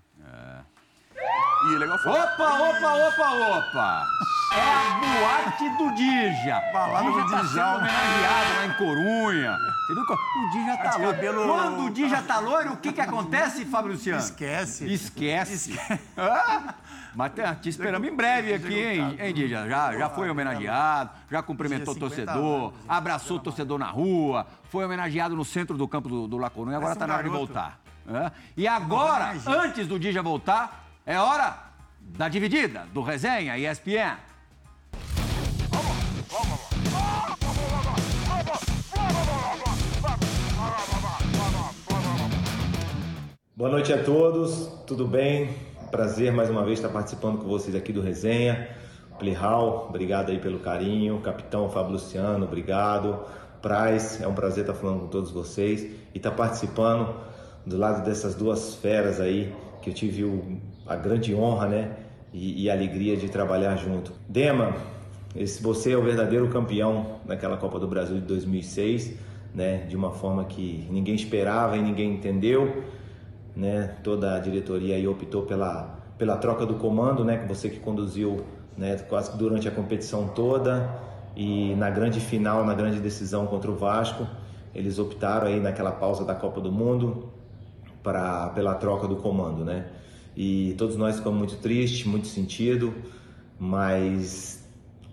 [1.67, 2.13] E legal foi.
[2.13, 4.07] Opa, opa, opa, opa!
[4.51, 6.61] É a boate do Dija.
[6.73, 7.49] Balada Dija do tá Dijal.
[7.49, 9.57] sendo homenageado lá em Corunha.
[9.87, 11.15] Você viu o Dija tá de loiro.
[11.15, 14.21] cabelo- Quando o Dija tá loiro, o que que acontece, Fábio Luciano?
[14.21, 14.91] Esquece.
[14.93, 15.79] Esquece.
[16.17, 16.75] Ah,
[17.15, 19.69] Mas te, te esperamos em breve aqui, hein, hein Dija?
[19.69, 24.47] Já, já foi homenageado, já cumprimentou o Dija, 50 torcedor, abraçou o torcedor na rua,
[24.71, 27.29] foi homenageado no centro do campo do, do La Corunha, agora tá na hora de
[27.29, 27.79] voltar.
[28.11, 28.31] É.
[28.57, 31.49] E agora, antes do Dija voltar, é hora
[32.19, 34.17] da dividida, do resenha ESPN.
[43.57, 45.51] Boa noite a todos, tudo bem?
[45.91, 48.69] Prazer mais uma vez estar participando com vocês aqui do Resenha.
[49.19, 51.21] Plihal, obrigado aí pelo carinho.
[51.21, 53.19] Capitão Fábio Luciano, obrigado.
[53.61, 57.15] Praz, é um prazer estar falando com todos vocês e estar participando
[57.67, 59.53] do lado dessas duas feras aí
[59.83, 61.91] que eu tive o- a grande honra, né?
[62.33, 64.13] E, e alegria de trabalhar junto.
[64.29, 64.75] Dema,
[65.35, 69.15] esse, você é o verdadeiro campeão naquela Copa do Brasil de 2006,
[69.55, 69.79] né?
[69.89, 72.85] De uma forma que ninguém esperava e ninguém entendeu
[73.59, 73.97] né?
[74.05, 77.45] Toda a diretoria aí optou pela, pela troca do comando, né?
[77.49, 78.45] Você que conduziu,
[78.77, 78.97] né?
[79.09, 80.89] Quase que durante a competição toda
[81.35, 84.27] e na grande final, na grande decisão contra o Vasco,
[84.73, 87.31] eles optaram aí naquela pausa da Copa do Mundo
[88.01, 89.87] para pela troca do comando, né?
[90.41, 92.95] E todos nós ficamos muito tristes, muito sentido,
[93.59, 94.65] mas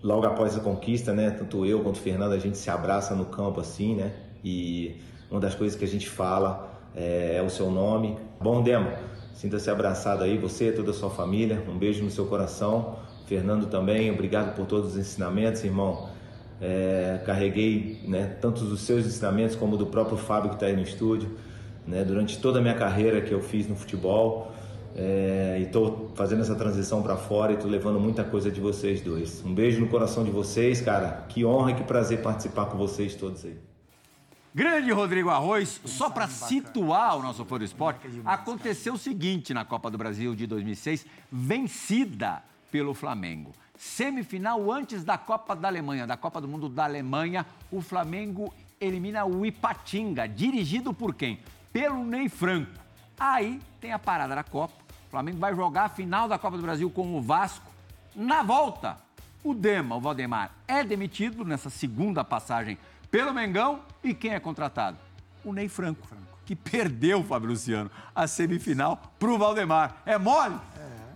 [0.03, 3.25] logo após a conquista, né, tanto eu quanto o Fernando, a gente se abraça no
[3.25, 4.13] campo assim, né?
[4.43, 4.97] E
[5.31, 8.15] uma das coisas que a gente fala é, é o seu nome.
[8.39, 8.91] Bom, Demo,
[9.33, 11.63] sinta-se abraçado aí, você, toda a sua família.
[11.67, 12.99] Um beijo no seu coração.
[13.25, 16.07] Fernando também, obrigado por todos os ensinamentos, irmão.
[16.61, 20.83] É, carreguei né, tanto os seus ensinamentos como do próprio Fábio que está aí no
[20.83, 21.31] estúdio,
[21.87, 24.53] né, durante toda a minha carreira que eu fiz no futebol.
[24.97, 29.01] É, e estou fazendo essa transição para fora e estou levando muita coisa de vocês
[29.01, 29.43] dois.
[29.43, 31.25] Um beijo no coração de vocês, cara.
[31.27, 33.57] Que honra e que prazer participar com vocês todos aí.
[34.53, 39.91] Grande Rodrigo Arroz, só para situar o nosso Foro Esporte, aconteceu o seguinte na Copa
[39.91, 42.41] do Brasil de 2006, vencida
[42.71, 43.51] pelo Flamengo.
[43.77, 49.25] Semifinal antes da Copa da Alemanha, da Copa do Mundo da Alemanha, o Flamengo elimina
[49.25, 51.37] o Ipatinga, dirigido por quem?
[51.73, 52.71] Pelo Ney Franco.
[53.19, 54.84] Aí tem a parada da Copa,
[55.15, 57.71] Flamengo vai jogar a final da Copa do Brasil com o Vasco.
[58.13, 58.97] Na volta,
[59.45, 62.77] o Dema, o Valdemar, é demitido nessa segunda passagem
[63.09, 64.97] pelo Mengão e quem é contratado?
[65.41, 66.05] O Ney Franco,
[66.45, 70.01] que perdeu, Fábio Luciano, a semifinal pro Valdemar.
[70.05, 70.59] É mole?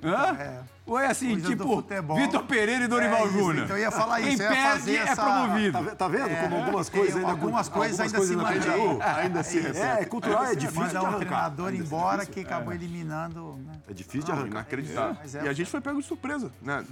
[0.02, 0.38] Hã?
[0.39, 0.64] é.
[0.89, 1.83] Ou é assim, Coisas tipo.
[2.15, 3.65] Vitor Pereira e Dorival É Júnior?
[3.65, 5.71] então eu ia falar isso, Quem eu ia perde fazer é essa- promovido.
[5.85, 7.29] Tá, tá vendo como algumas coisas ainda...
[7.29, 8.59] algumas coisas ainda se ainda mantêm.
[8.61, 8.99] continuam?
[9.01, 11.19] Ainda se É, é, É, cultural, é Você difícil de um arrancar.
[11.19, 12.33] treinador Ainda é embora difícil.
[12.33, 13.55] que acabou eliminando.
[13.65, 13.73] né?
[13.89, 14.47] É difícil de arrancar.
[14.47, 15.17] inacreditável.
[15.41, 16.83] É- E a gente foi pego de surpresa, né?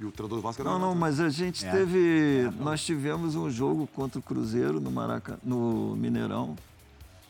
[0.00, 1.70] E o treinador do Vasco Não, não, mas a gente É.
[1.70, 2.50] teve.
[2.58, 6.56] Nós tivemos um jogo contra o Cruzeiro no Maracanã, no Mineirão,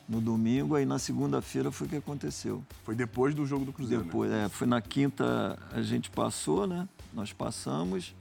[0.08, 2.62] no domingo, aí na segunda-feira foi o que aconteceu.
[2.84, 4.10] Foi depois do jogo do Cruzeiro, né?
[4.10, 6.88] Depois, é, foi na quinta a gente passou, né?
[7.12, 8.14] Nós passamos.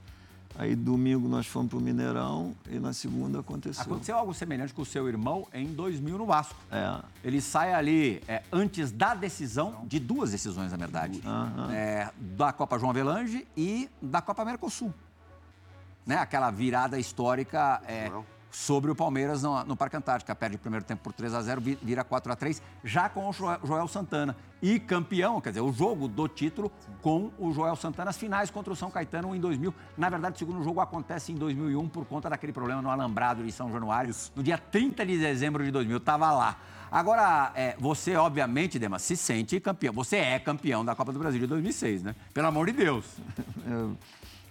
[0.56, 3.82] Aí domingo nós fomos pro Mineirão e na segunda aconteceu.
[3.82, 6.54] Aconteceu algo semelhante com o seu irmão em 2000 no Vasco.
[6.70, 7.02] É.
[7.24, 11.20] Ele sai ali é, antes da decisão, de duas decisões, na verdade,
[11.72, 14.94] é, da Copa João Avelange e da Copa Mercosul.
[16.06, 16.16] Né?
[16.16, 17.82] Aquela virada histórica.
[17.88, 18.12] é,
[18.54, 20.34] sobre o Palmeiras no, no Parque Antártica.
[20.34, 23.28] Perde o primeiro tempo por 3 a 0 vi- vira 4 a 3 já com
[23.28, 24.36] o Joel, Santana.
[24.62, 26.70] E campeão, quer dizer, o jogo do título
[27.02, 29.74] com o Joel Santana, as finais contra o São Caetano em 2000.
[29.98, 33.50] Na verdade, o segundo jogo acontece em 2001 por conta daquele problema no Alambrado de
[33.52, 35.96] São Januário, no dia 30 de dezembro de 2000.
[35.98, 36.56] Estava lá.
[36.90, 39.92] Agora, é, você, obviamente, Dema, se sente campeão.
[39.94, 42.14] Você é campeão da Copa do Brasil de 2006, né?
[42.32, 43.04] Pelo amor de Deus.
[43.66, 43.96] Eu-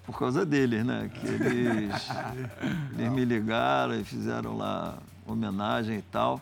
[0.06, 1.10] por causa deles, né?
[1.14, 2.10] Que eles,
[2.98, 6.42] eles me ligaram e fizeram lá homenagem e tal.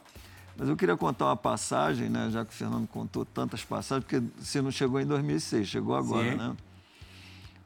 [0.57, 2.29] Mas eu queria contar uma passagem, né?
[2.31, 6.31] Já que o Fernando contou tantas passagens, porque você não chegou em 2006, chegou agora,
[6.31, 6.37] Sim.
[6.37, 6.55] né?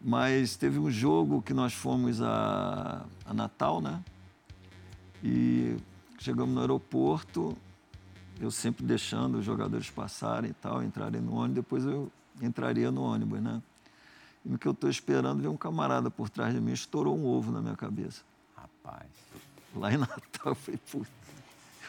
[0.01, 4.01] Mas teve um jogo que nós fomos a, a Natal, né?
[5.23, 5.77] E
[6.19, 7.57] chegamos no aeroporto,
[8.39, 13.01] eu sempre deixando os jogadores passarem e tal, entrarem no ônibus, depois eu entraria no
[13.01, 13.61] ônibus, né?
[14.45, 17.25] E no que eu estou esperando, veio um camarada por trás de mim, estourou um
[17.25, 18.21] ovo na minha cabeça.
[18.55, 19.09] Rapaz.
[19.75, 21.09] Lá em Natal, eu falei, putz.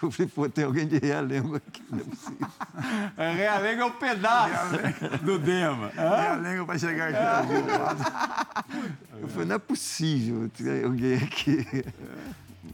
[0.02, 2.48] Eu falei, pô, tem alguém de realengo aqui, não é possível.
[3.16, 4.76] Realengo é um pedaço
[5.22, 5.88] do Dema.
[5.96, 8.76] Realengo para chegar aqui.
[9.20, 11.66] Eu falei, não é possível ter alguém aqui.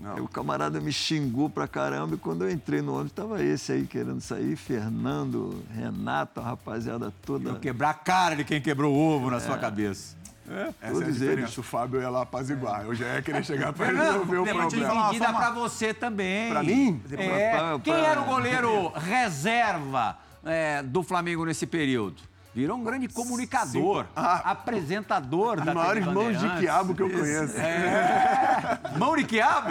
[0.05, 3.73] Aí o camarada me xingou pra caramba e quando eu entrei no ônibus, tava esse
[3.73, 7.51] aí querendo sair, Fernando, Renato, a rapaziada toda.
[7.51, 10.17] Eu quebrar a cara de quem quebrou o ovo na sua cabeça.
[10.45, 11.41] Essa é a Todos diferença.
[11.41, 11.59] eles.
[11.59, 12.85] O Fábio ia lá apaziguar.
[12.85, 14.69] Eu já ia querer chegar pra Não, resolver o problema.
[15.09, 16.51] dividida pra você também.
[16.51, 17.01] Pra mim?
[17.13, 17.51] É.
[17.51, 22.17] Pra- pra- Quem era o goleiro reserva é, do Flamengo nesse período?
[22.55, 27.57] Virou um grande comunicador, apresentador da As maiores TV mãos de quiabo que eu conheço.
[27.57, 28.79] É.
[28.99, 29.71] Mão de quiabo?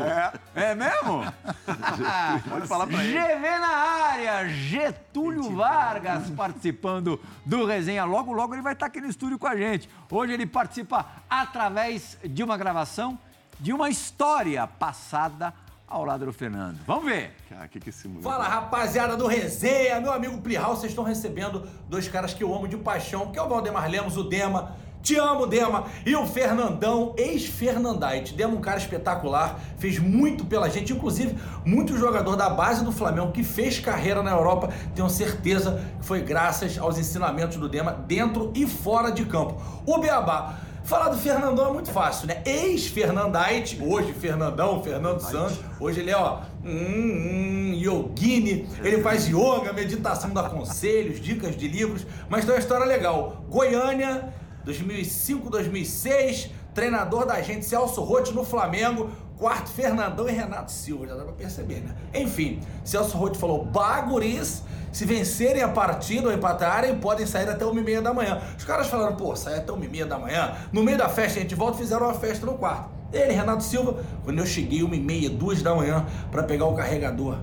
[0.56, 0.74] É.
[0.74, 1.24] mesmo?
[2.50, 3.14] Pode falar pra ele.
[3.14, 8.04] GV na área, Getúlio Vargas participando do resenha.
[8.04, 9.88] Logo, logo ele vai estar aqui no estúdio com a gente.
[10.10, 13.18] Hoje ele participa através de uma gravação
[13.60, 15.54] de uma história passada
[15.92, 16.80] ao lado do Fernando.
[16.88, 17.32] Vamos ver.
[17.50, 21.68] Cara, que que esse moleque- Fala rapaziada do Resenha, meu amigo Plihal, vocês estão recebendo
[21.90, 24.76] dois caras que eu amo de paixão, que é o Valdemar Lemos, o Dema.
[25.02, 25.86] Te amo, Dema.
[26.06, 28.34] E o Fernandão, ex-Fernandite.
[28.36, 31.36] Dema, um cara espetacular, fez muito pela gente, inclusive
[31.66, 34.70] muito jogador da base do Flamengo que fez carreira na Europa.
[34.96, 39.60] Tenho certeza que foi graças aos ensinamentos do Dema dentro e fora de campo.
[39.86, 40.56] O Beabá.
[40.84, 42.42] Falar do Fernandão é muito fácil, né?
[42.46, 45.60] Ex-Fernandite, hoje Fernandão, Fernando Santos.
[45.80, 48.68] Hoje ele é, ó, hum, hum, yogini.
[48.84, 52.06] Ele faz yoga, meditação, dá conselhos, dicas de livros.
[52.30, 53.44] Mas tem uma história legal.
[53.48, 54.34] Goiânia,
[54.66, 59.10] 2005, 2006, treinador da gente Celso Rotti no Flamengo.
[59.38, 61.96] Quarto, Fernandão e Renato Silva, já dá pra perceber, né?
[62.14, 64.62] Enfim, Celso Rotti falou: Baguris,
[64.92, 68.42] se vencerem a partida ou empatarem, podem sair até uma e meia da manhã.
[68.58, 70.54] Os caras falaram: pô, sai até uma e meia da manhã.
[70.72, 72.90] No meio da festa a gente volta e fizeram uma festa no quarto.
[73.14, 76.76] Ele, Renato Silva, quando eu cheguei uma e meia, duas da manhã, pra pegar o
[76.76, 77.38] carregador.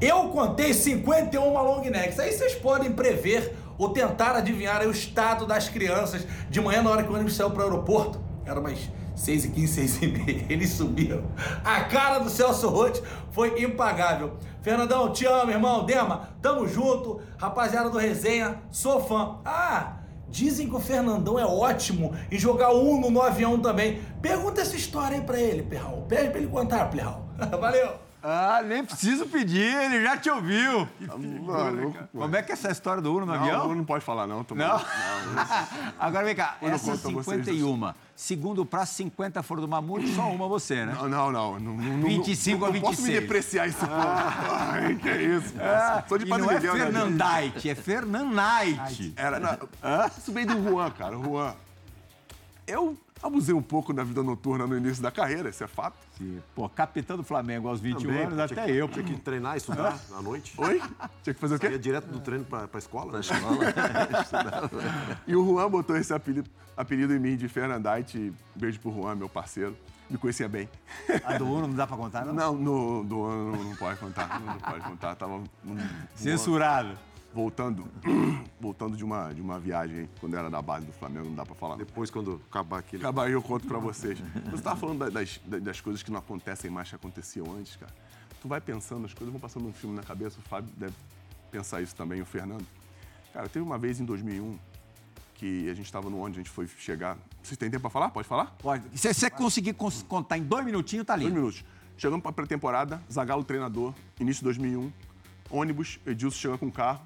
[0.00, 2.18] Eu contei 51 long necks.
[2.18, 7.02] Aí vocês podem prever ou tentar adivinhar o estado das crianças de manhã na hora
[7.02, 8.20] que o ônibus saiu para o aeroporto.
[8.46, 8.78] Era umas
[9.20, 10.46] 6 e 15, 6 e meia.
[10.48, 11.22] Eles subiram.
[11.62, 14.38] A cara do Celso Rotti foi impagável.
[14.62, 15.84] Fernandão, te amo, irmão.
[15.84, 17.20] Dema, tamo junto.
[17.36, 19.38] Rapaziada do Resenha, sou fã.
[19.44, 24.00] Ah, dizem que o Fernandão é ótimo em jogar Uno no avião também.
[24.22, 26.06] Pergunta essa história aí pra ele, Perral.
[26.08, 27.26] Pede pra ele contar, Perral.
[27.60, 28.09] Valeu.
[28.22, 30.86] Ah, nem preciso pedir, ele já te ouviu.
[31.42, 33.68] Mano, Como é que é essa história do Uno no não, avião?
[33.68, 34.44] não, não pode falar, não.
[34.44, 34.66] Tô Não?
[34.78, 34.84] não
[35.98, 40.14] Agora vem cá, não essas conto a vocês 51, segundo pra 50 foram do Mamute,
[40.14, 40.94] só uma você, né?
[41.00, 41.58] Não, não, não.
[41.60, 43.20] não, não 25 não, a não posso me 26.
[43.22, 43.92] depreciar esse ponto.
[43.94, 45.54] Ai, que isso.
[45.58, 46.92] Ah, Sou de e Padre não é Miguel, né, gente?
[46.92, 49.12] Fernandite, é Fernandite.
[49.16, 49.58] Era, não,
[50.18, 51.16] isso veio do Juan, cara.
[51.16, 51.54] Juan.
[52.66, 55.96] Eu abusei um pouco da vida noturna no início da carreira, isso é fato.
[56.54, 58.88] Pô, capitão do Flamengo aos 21 Também, anos, até que- eu.
[58.88, 60.54] Tinha que treinar, estudar à noite.
[60.58, 60.80] Oi?
[61.22, 61.68] Tinha que fazer o quê?
[61.68, 63.12] Ia direto do treino pra, pra escola.
[63.12, 63.20] Pra
[65.26, 68.32] E o Juan botou esse apelido, apelido em mim de Fernandite.
[68.54, 69.76] Beijo pro Juan, meu parceiro.
[70.08, 70.68] Me conhecia bem.
[71.24, 72.34] A do Uno não dá pra contar, não?
[72.34, 74.40] Não, no, do ano não, não pode contar.
[74.40, 75.14] Não, pode contar.
[75.14, 75.78] Tava num-
[76.16, 76.98] Censurado.
[77.32, 77.86] Voltando,
[78.60, 81.54] voltando de uma, de uma viagem quando era da base do Flamengo, não dá pra
[81.54, 81.76] falar.
[81.76, 83.02] Depois, quando acabar aquele.
[83.02, 84.18] Acabar aí eu conto pra vocês.
[84.50, 87.92] Você tava falando da- das, das, coisas que não acontecem mais que aconteciam antes, cara.
[88.42, 90.94] Tu vai pensando, as coisas vão passando um filme na cabeça, o Fábio deve
[91.52, 92.66] pensar isso também, o Fernando.
[93.32, 94.58] Cara, teve uma vez em 2001
[95.34, 97.16] que a gente tava no ônibus, a gente foi chegar.
[97.42, 98.10] Vocês têm tempo pra falar?
[98.10, 98.46] Pode falar?
[98.58, 98.98] Pode.
[98.98, 101.38] Se você conseguir cons- contar em dois minutinhos, tá Dois lindo.
[101.40, 101.64] minutos.
[101.96, 104.90] Chegamos pra pré-temporada, Zagallo treinador, início de 2001.
[105.50, 107.00] Ônibus, Edilson chega com o carro,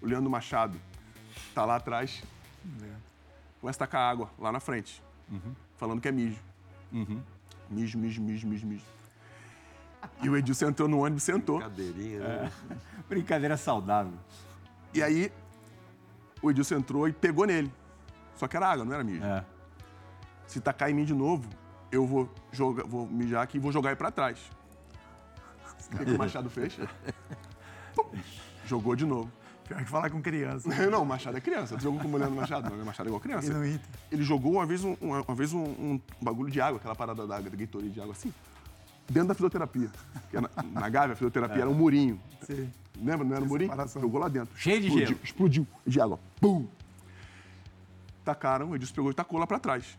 [0.00, 0.78] o Leandro Machado
[1.54, 2.22] tá lá atrás.
[3.60, 5.02] Começa a tacar água lá na frente,
[5.76, 6.38] falando que é mijo.
[7.70, 8.84] Mijo, mijo, mijo, mijo, mijo.
[10.22, 11.60] E o Edilson entrou no ônibus, sentou.
[11.60, 12.52] Cadeirinha, né?
[13.08, 14.12] Brincadeira saudável.
[14.94, 15.32] E aí,
[16.40, 17.72] o Edilson entrou e pegou nele.
[18.36, 19.24] Só que era água, não era mijo.
[19.24, 19.44] É.
[20.46, 21.48] Se tacar em mim de novo,
[21.90, 24.38] eu vou, jogar, vou mijar aqui e vou jogar ele pra trás.
[25.92, 26.76] O que, que o Machado fez?
[27.94, 28.10] Pum,
[28.66, 29.30] Jogou de novo.
[29.68, 30.68] Pior que falar com criança.
[30.90, 31.76] Não, o Machado é criança.
[31.76, 32.70] Tu jogou com mulher no Machado?
[32.70, 33.50] Não, o Machado é igual criança.
[33.50, 33.80] E no Inter?
[34.10, 37.26] Ele jogou uma vez um, uma, uma vez um, um bagulho de água, aquela parada
[37.26, 38.32] da, da Gatorade de água assim,
[39.08, 39.90] dentro da fisioterapia.
[40.30, 41.60] Que era na, na Gávea, a fisioterapia É.
[41.60, 42.18] era um murinho.
[42.42, 42.72] Sim.
[43.00, 43.26] Lembra?
[43.26, 43.70] Não era um murinho?
[44.00, 44.56] Jogou lá dentro.
[44.56, 45.20] Cheio de explodiu, gelo.
[45.22, 46.18] Explodiu de água.
[46.40, 46.66] Pum!
[48.24, 49.98] Tacaram, o Edilson pegou e tacou lá pra trás.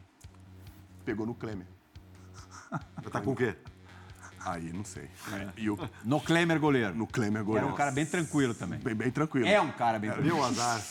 [1.05, 1.65] Pegou no Klemer.
[3.11, 3.55] Tá com o quê?
[4.45, 5.09] Aí, não sei.
[5.57, 6.95] E eu, No Klemer goleiro.
[6.95, 7.65] no Klemer goleiro.
[7.67, 8.79] Era um cara bem tranquilo também.
[8.79, 9.47] Bem, bem tranquilo.
[9.47, 10.19] É um cara bem Era.
[10.21, 10.37] tranquilo.
[10.41, 10.81] Meu azar.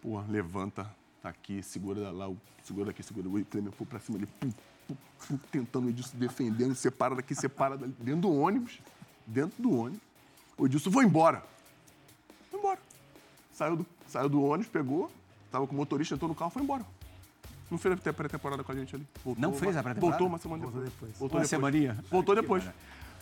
[0.00, 0.90] Pô, levanta,
[1.22, 3.28] tá aqui, segura lá, o- segura daqui, segura.
[3.28, 4.50] O Clemer foi pra cima ali, pum,
[4.88, 4.96] pum,
[5.28, 8.78] pum, tentando o Edilson defendendo, separa daqui, separa dali, dentro do ônibus,
[9.26, 10.00] dentro do ônibus.
[10.56, 11.42] O Edilson, vou embora.
[12.50, 12.78] Foi embora.
[13.52, 15.10] Saiu do, saiu do ônibus, pegou,
[15.50, 16.84] tava com o motorista, entrou no carro, foi embora.
[17.70, 19.06] Não fez a pré-temporada com a gente ali.
[19.24, 20.18] Voltou, Não fez a pré-temporada?
[20.18, 20.92] Voltou uma semana depois.
[20.92, 21.48] Voltou Uma depois.
[21.48, 22.04] semaninha?
[22.10, 22.64] Voltou depois.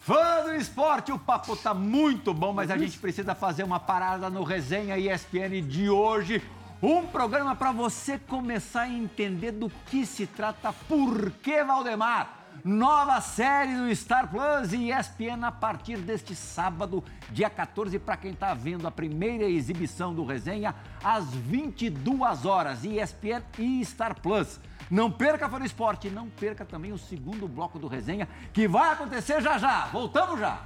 [0.01, 4.29] Fã do esporte, o papo tá muito bom, mas a gente precisa fazer uma parada
[4.29, 6.43] no Resenha ESPN de hoje.
[6.83, 12.44] Um programa para você começar a entender do que se trata, por que Valdemar.
[12.63, 18.33] Nova série do Star Plus e ESPN a partir deste sábado, dia 14, para quem
[18.33, 24.61] tá vendo a primeira exibição do Resenha, às 22 horas, ESPN e Star Plus.
[24.91, 29.41] Não perca do Esporte, não perca também o segundo bloco do Resenha, que vai acontecer
[29.41, 29.87] já já.
[29.87, 30.63] Voltamos já.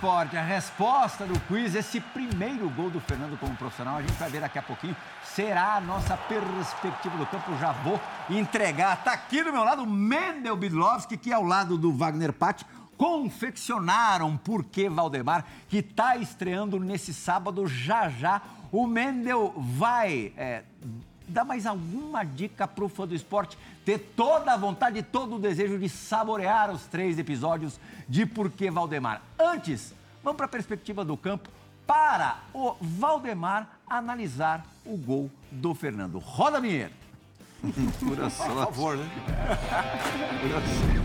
[0.00, 4.30] Esporte, a resposta do quiz, esse primeiro gol do Fernando como profissional, a gente vai
[4.30, 7.54] ver daqui a pouquinho, será a nossa perspectiva do campo.
[7.58, 9.04] Já vou entregar.
[9.04, 12.64] Tá aqui do meu lado o Mendel Bidlovski, que é ao lado do Wagner Patti,
[12.96, 18.40] confeccionaram Por que Valdemar, que está estreando nesse sábado já já.
[18.72, 20.62] O Mendel vai é,
[21.28, 23.58] dar mais alguma dica pro fã do esporte
[23.90, 28.48] ter toda a vontade e todo o desejo de saborear os três episódios de Por
[28.48, 29.20] que Valdemar.
[29.38, 31.48] Antes, vamos para a perspectiva do campo
[31.86, 36.20] para o Valdemar analisar o gol do Fernando.
[36.20, 36.94] Roda a vinheta.
[37.98, 38.54] Pura Por sorte.
[38.54, 39.10] favor, né?
[40.40, 41.00] Pura sorte.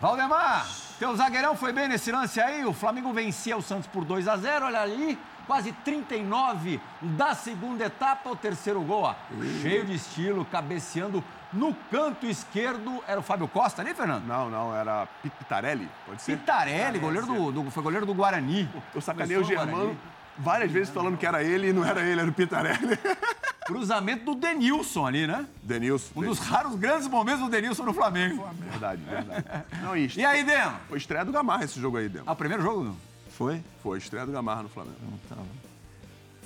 [0.00, 0.66] Valdemar,
[0.98, 2.64] teu zagueirão foi bem nesse lance aí.
[2.64, 7.84] O Flamengo vencia o Santos por 2 a 0 Olha ali, quase 39 da segunda
[7.84, 8.30] etapa.
[8.30, 9.14] O terceiro gol, ó,
[9.60, 11.22] cheio de estilo, cabeceando
[11.52, 13.02] no canto esquerdo.
[13.06, 14.24] Era o Fábio Costa ali, Fernando?
[14.26, 16.36] Não, não, era Pitarelli, pode ser?
[16.38, 18.68] Pitarelli, goleiro do, do- foi goleiro do Guarani.
[18.94, 19.96] Eu sacanei o Começou Germano
[20.38, 22.98] várias vezes falando que era ele e não era ele, era o Pitarelli.
[23.66, 25.46] Cruzamento do Denilson ali, né?
[25.62, 26.10] Denilson.
[26.16, 28.44] Um dos raros grandes momentos do Denilson no Flamengo.
[28.70, 29.44] Verdade, verdade.
[29.80, 30.80] Não, e, E aí, Dema?
[30.88, 32.24] Foi estreia do Gamarra esse jogo aí, Dema.
[32.26, 32.82] Ah, o primeiro jogo?
[32.84, 32.96] Não?
[33.36, 33.62] Foi?
[33.82, 34.96] Foi, estreia do Gamarra no Flamengo.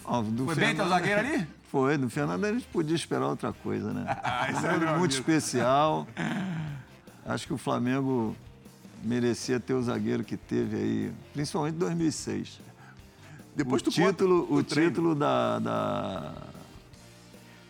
[0.04, 1.46] Ó, do Foi bem teu zagueiro ali?
[1.70, 4.04] Foi, do Fernando a gente podia esperar outra coisa, né?
[4.22, 5.06] Ah, isso é muito amigo.
[5.06, 6.06] especial.
[7.26, 8.36] Acho que o Flamengo
[9.02, 12.60] merecia ter o zagueiro que teve aí, principalmente em 2006.
[13.56, 14.90] Depois o título, o o treino.
[14.90, 16.34] título da, da-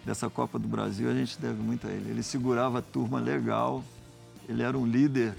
[0.04, 2.10] dessa Copa do Brasil a gente deve muito a ele.
[2.10, 3.82] Ele segurava a turma legal.
[4.48, 5.34] Ele era um líder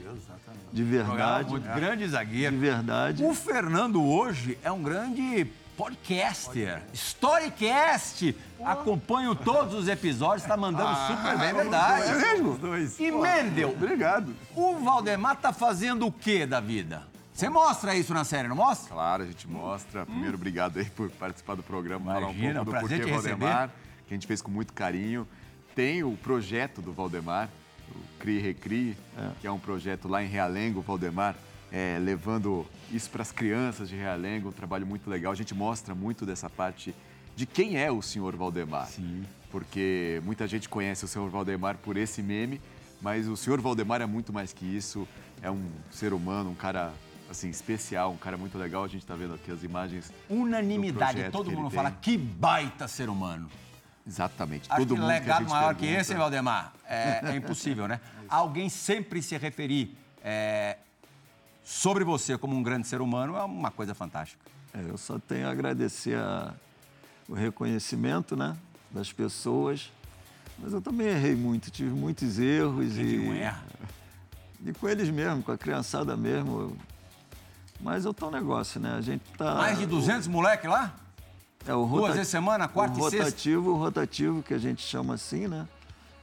[0.78, 1.50] de verdade.
[1.50, 2.56] muito, grande zagueiro.
[2.56, 3.24] De verdade.
[3.24, 8.36] O Fernando hoje é um grande podcaster, storycast.
[8.64, 12.10] Acompanho todos os episódios, está mandando super bem, é verdade.
[12.10, 12.60] É mesmo?
[13.00, 14.36] E Mendel, Obrigado.
[14.56, 17.08] o Valdemar tá fazendo o que da vida?
[17.34, 18.94] Você mostra isso na série, não mostra?
[18.94, 20.06] Claro, a gente mostra.
[20.06, 23.14] Primeiro, obrigado aí por participar do programa, falar um Imagina, pouco do prazer Porquê.
[23.14, 23.70] Valdemar,
[24.08, 25.28] que a gente fez com muito carinho.
[25.76, 27.50] Tem o projeto do Valdemar,
[27.92, 28.98] o Crie Recrie,
[29.40, 31.36] que é um projeto lá em Realengo, Valdemar,
[31.72, 35.32] é, levando isso para as crianças de Realengo, um trabalho muito legal.
[35.32, 36.96] A gente mostra muito dessa parte
[37.36, 38.88] de quem é o senhor Valdemar.
[38.88, 39.24] Sim.
[39.52, 42.60] Porque muita gente conhece o senhor Valdemar por esse meme,
[43.02, 45.08] mas o senhor Valdemar é muito mais que isso.
[45.42, 46.92] É um ser humano, um cara
[47.30, 48.84] assim especial, um cara muito legal.
[48.84, 50.12] A gente está vendo aqui as imagens.
[50.30, 53.50] Unanimidade, todo que mundo fala que baita ser humano.
[54.08, 54.68] Exatamente.
[54.72, 56.02] Acho Todo que mundo que a legado gente maior que pergunta.
[56.02, 58.00] esse, hein, Valdemar, é, é impossível, né?
[58.30, 60.78] Alguém sempre se referir é,
[61.64, 64.40] sobre você como um grande ser humano é uma coisa fantástica.
[64.74, 66.54] É, eu só tenho a agradecer a-
[67.28, 68.56] o reconhecimento né,
[68.90, 69.92] das pessoas.
[70.58, 72.94] Mas eu também errei muito, tive muitos erros.
[72.96, 73.64] Quem e, não erra?
[74.66, 76.60] e com eles mesmo, com a criançada mesmo.
[76.62, 76.78] eu-
[77.80, 78.96] Mas é o tal negócio, né?
[78.98, 79.54] A gente tá.
[79.56, 80.96] Mais de 200 moleque lá?
[81.68, 83.26] É, o Duas rota- vezes semana, quarta o e sexta?
[83.26, 85.68] rotativo, o rotativo, que a gente chama assim, né?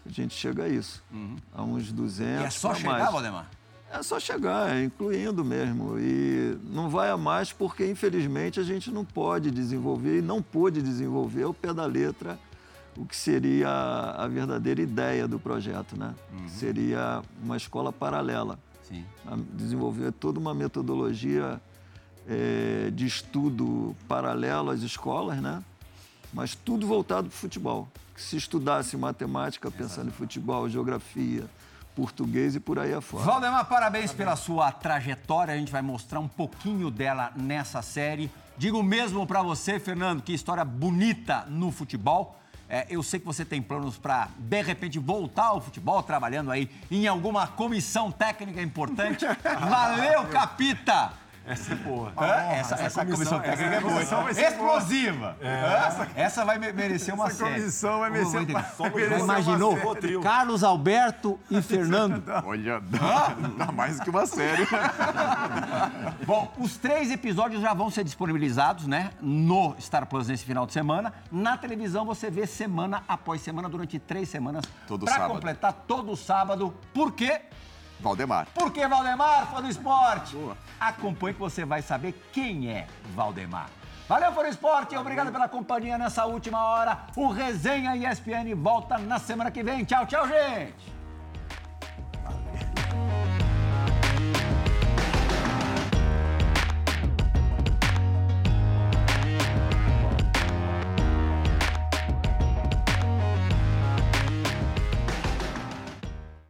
[0.07, 1.03] A gente chega a isso.
[1.55, 3.13] A uns 200 E é só chegar, mais.
[3.13, 3.51] Valdemar?
[3.91, 5.99] É só chegar, é incluindo mesmo.
[5.99, 10.83] E não vai a mais porque, infelizmente, a gente não pode desenvolver e não pôde
[10.83, 12.39] desenvolver ao pé da letra
[12.97, 13.69] o que seria
[14.17, 16.15] a verdadeira ideia do projeto, né?
[16.45, 18.59] Que seria uma escola paralela.
[18.83, 19.05] Sim.
[19.53, 21.61] Desenvolver toda uma metodologia
[22.29, 25.63] eh, de estudo paralelo às escolas, né?
[26.33, 27.89] Mas tudo voltado para o futebol.
[28.15, 31.45] Que se estudasse matemática pensando em futebol, geografia,
[31.95, 33.25] português e por aí afora.
[33.25, 35.55] Valdemar, parabéns pela sua trajetória.
[35.55, 38.31] A gente vai mostrar um pouquinho dela nessa série.
[38.57, 42.39] Digo mesmo pra você, Fernando, que história bonita no futebol.
[42.69, 46.71] É, eu sei que você tem planos pra de repente voltar ao futebol, trabalhando aí
[46.91, 49.27] em alguma comissão técnica importante.
[49.45, 51.24] Valeu, capita!
[51.47, 52.11] Essa é boa.
[52.17, 52.25] Hã?
[52.53, 53.93] Essa, essa comissão, técnica é boa.
[53.93, 54.79] comissão vai ser boa.
[54.79, 55.37] Explosiva.
[55.43, 55.49] É.
[56.01, 56.09] Hã?
[56.17, 57.61] Essa vai me- merecer uma Essa série.
[57.61, 58.65] comissão vai merecer- entender.
[58.79, 59.79] vai merecer uma Imaginou?
[60.23, 62.23] Carlos Alberto e Fernando.
[62.47, 64.67] Olha, dá, dá mais do que uma série.
[66.27, 69.11] Bom, os três episódios já vão ser disponibilizados, né?
[69.21, 71.13] No Star Plus nesse final de semana.
[71.31, 74.65] Na televisão você vê semana após semana, durante três semanas.
[74.87, 75.35] Todo pra sábado.
[75.35, 76.75] completar todo sábado.
[76.93, 77.43] Por quê?
[78.05, 78.47] Valdemar.
[78.55, 80.37] Porque Valdemar, fã do esporte.
[80.79, 83.71] Acompanhe que você vai saber quem é Valdemar.
[84.07, 84.95] Valeu, fã do esporte.
[84.95, 87.07] Obrigado pela companhia nessa última hora.
[87.17, 89.85] O Resenha ESPN volta na semana que vem.
[89.85, 90.94] Tchau, tchau, gente.